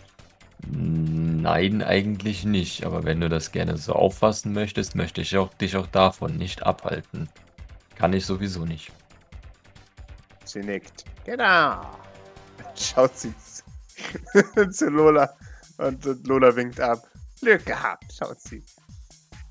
[0.66, 2.86] Nein, eigentlich nicht.
[2.86, 6.62] Aber wenn du das gerne so auffassen möchtest, möchte ich auch, dich auch davon nicht
[6.62, 7.28] abhalten.
[7.96, 8.92] Kann ich sowieso nicht.
[10.44, 11.04] Sie nickt.
[11.24, 11.82] Genau.
[12.74, 13.34] Schaut sie
[14.70, 15.34] zu Lola
[15.78, 17.06] und, und Lola winkt ab.
[17.40, 18.64] Glück gehabt, schaut sie.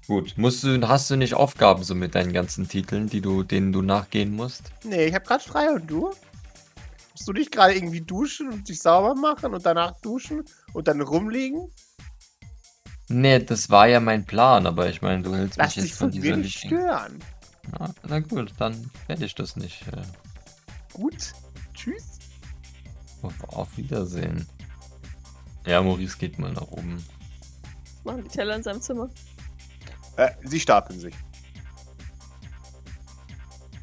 [0.07, 3.71] Gut, musst du, hast du nicht Aufgaben so mit deinen ganzen Titeln, die du, denen
[3.71, 4.71] du nachgehen musst?
[4.83, 6.11] Nee, ich hab grad frei und du?
[7.11, 10.43] Musst du nicht gerade irgendwie duschen und dich sauber machen und danach duschen
[10.73, 11.69] und dann rumliegen?
[13.09, 15.99] Nee, das war ja mein Plan, aber ich meine, du hältst Lass mich dich jetzt
[15.99, 17.19] von von dieser mir nicht stören.
[17.71, 19.85] Na, na gut, dann werde ich das nicht.
[19.87, 20.01] Äh,
[20.93, 21.33] Gut.
[21.73, 22.19] Tschüss.
[23.21, 24.47] auf, auf Wiedersehen.
[25.65, 27.03] Ja, Maurice geht mal nach oben.
[28.03, 29.09] Machen die Teller in seinem Zimmer.
[30.22, 31.15] Äh, sie stapeln sich.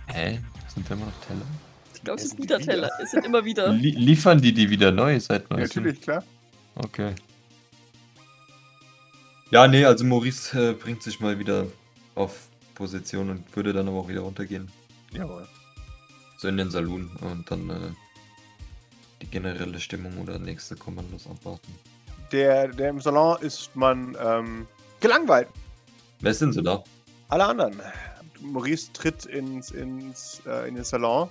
[0.07, 0.39] Hä?
[0.73, 1.47] Sind da immer noch Teller?
[1.95, 2.59] Ich glaube, es sind wieder.
[2.61, 2.91] Teller.
[3.03, 3.69] Es sind immer wieder.
[3.73, 5.83] Lie liefern die die wieder neu seit Ja, neuestem?
[5.83, 6.23] natürlich, klar.
[6.77, 7.15] Okay.
[9.51, 11.67] Ja, nee, also Maurice äh, bringt sich mal wieder
[12.15, 14.71] auf Position und würde dann aber auch wieder runtergehen.
[15.13, 15.49] Jawohl.
[16.39, 17.91] So in den Saloon und dann äh,
[19.23, 21.75] die generelle Stimmung oder nächste Kommandos abwarten.
[22.31, 24.69] Der, der im Salon ist man ähm,
[25.01, 25.49] gelangweilt.
[26.21, 26.83] Wer sind sie da?
[27.29, 27.81] Alle anderen.
[28.41, 31.29] Maurice tritt ins, ins, äh, in den Salon.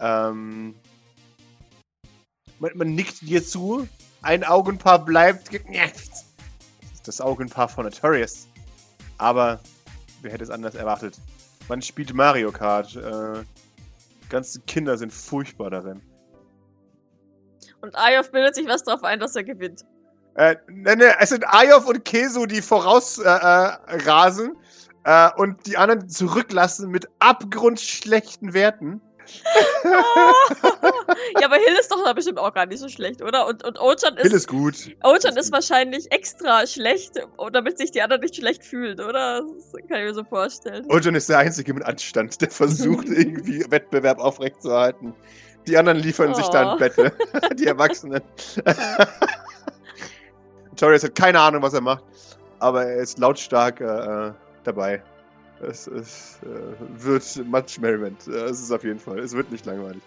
[0.00, 0.74] Ähm,
[2.58, 3.88] man, man nickt dir zu.
[4.22, 6.10] Ein Augenpaar bleibt geknäpft.
[7.04, 8.48] Das Augenpaar von Notorious.
[9.18, 9.60] Aber
[10.22, 11.18] wer hätte es anders erwartet?
[11.68, 12.96] Man spielt Mario Kart.
[12.96, 13.44] Äh,
[14.28, 16.00] ganze Kinder sind furchtbar darin.
[17.80, 19.84] Und Ayov bildet sich was drauf ein, dass er gewinnt.
[20.36, 23.76] Äh, ne, ne, es sind Ayov und Kesu, die voraus äh, äh,
[24.06, 24.56] rasen
[25.04, 29.00] äh, und die anderen zurücklassen mit abgrundschlechten Werten.
[31.40, 33.46] ja, aber Hill ist doch da bestimmt auch gar nicht so schlecht, oder?
[33.46, 34.74] Und, und Ochan Hill ist, ist gut.
[35.02, 37.12] Ochan ist ist wahrscheinlich extra schlecht,
[37.52, 39.40] damit sich die anderen nicht schlecht fühlen, oder?
[39.42, 40.84] Das kann ich mir so vorstellen.
[40.90, 45.14] Ojon ist der Einzige mit Anstand, der versucht, irgendwie Wettbewerb aufrechtzuerhalten.
[45.66, 46.78] Die anderen liefern sich dann Oh.
[46.78, 47.12] Bette.
[47.54, 48.20] Die Erwachsenen.
[50.76, 52.04] Torius hat keine Ahnung, was er macht,
[52.58, 54.32] aber er ist lautstark äh,
[54.64, 55.02] dabei.
[55.60, 58.26] Es, es äh, wird much merriment.
[58.26, 59.18] Äh, Es ist auf jeden Fall.
[59.20, 60.02] Es wird nicht langweilig.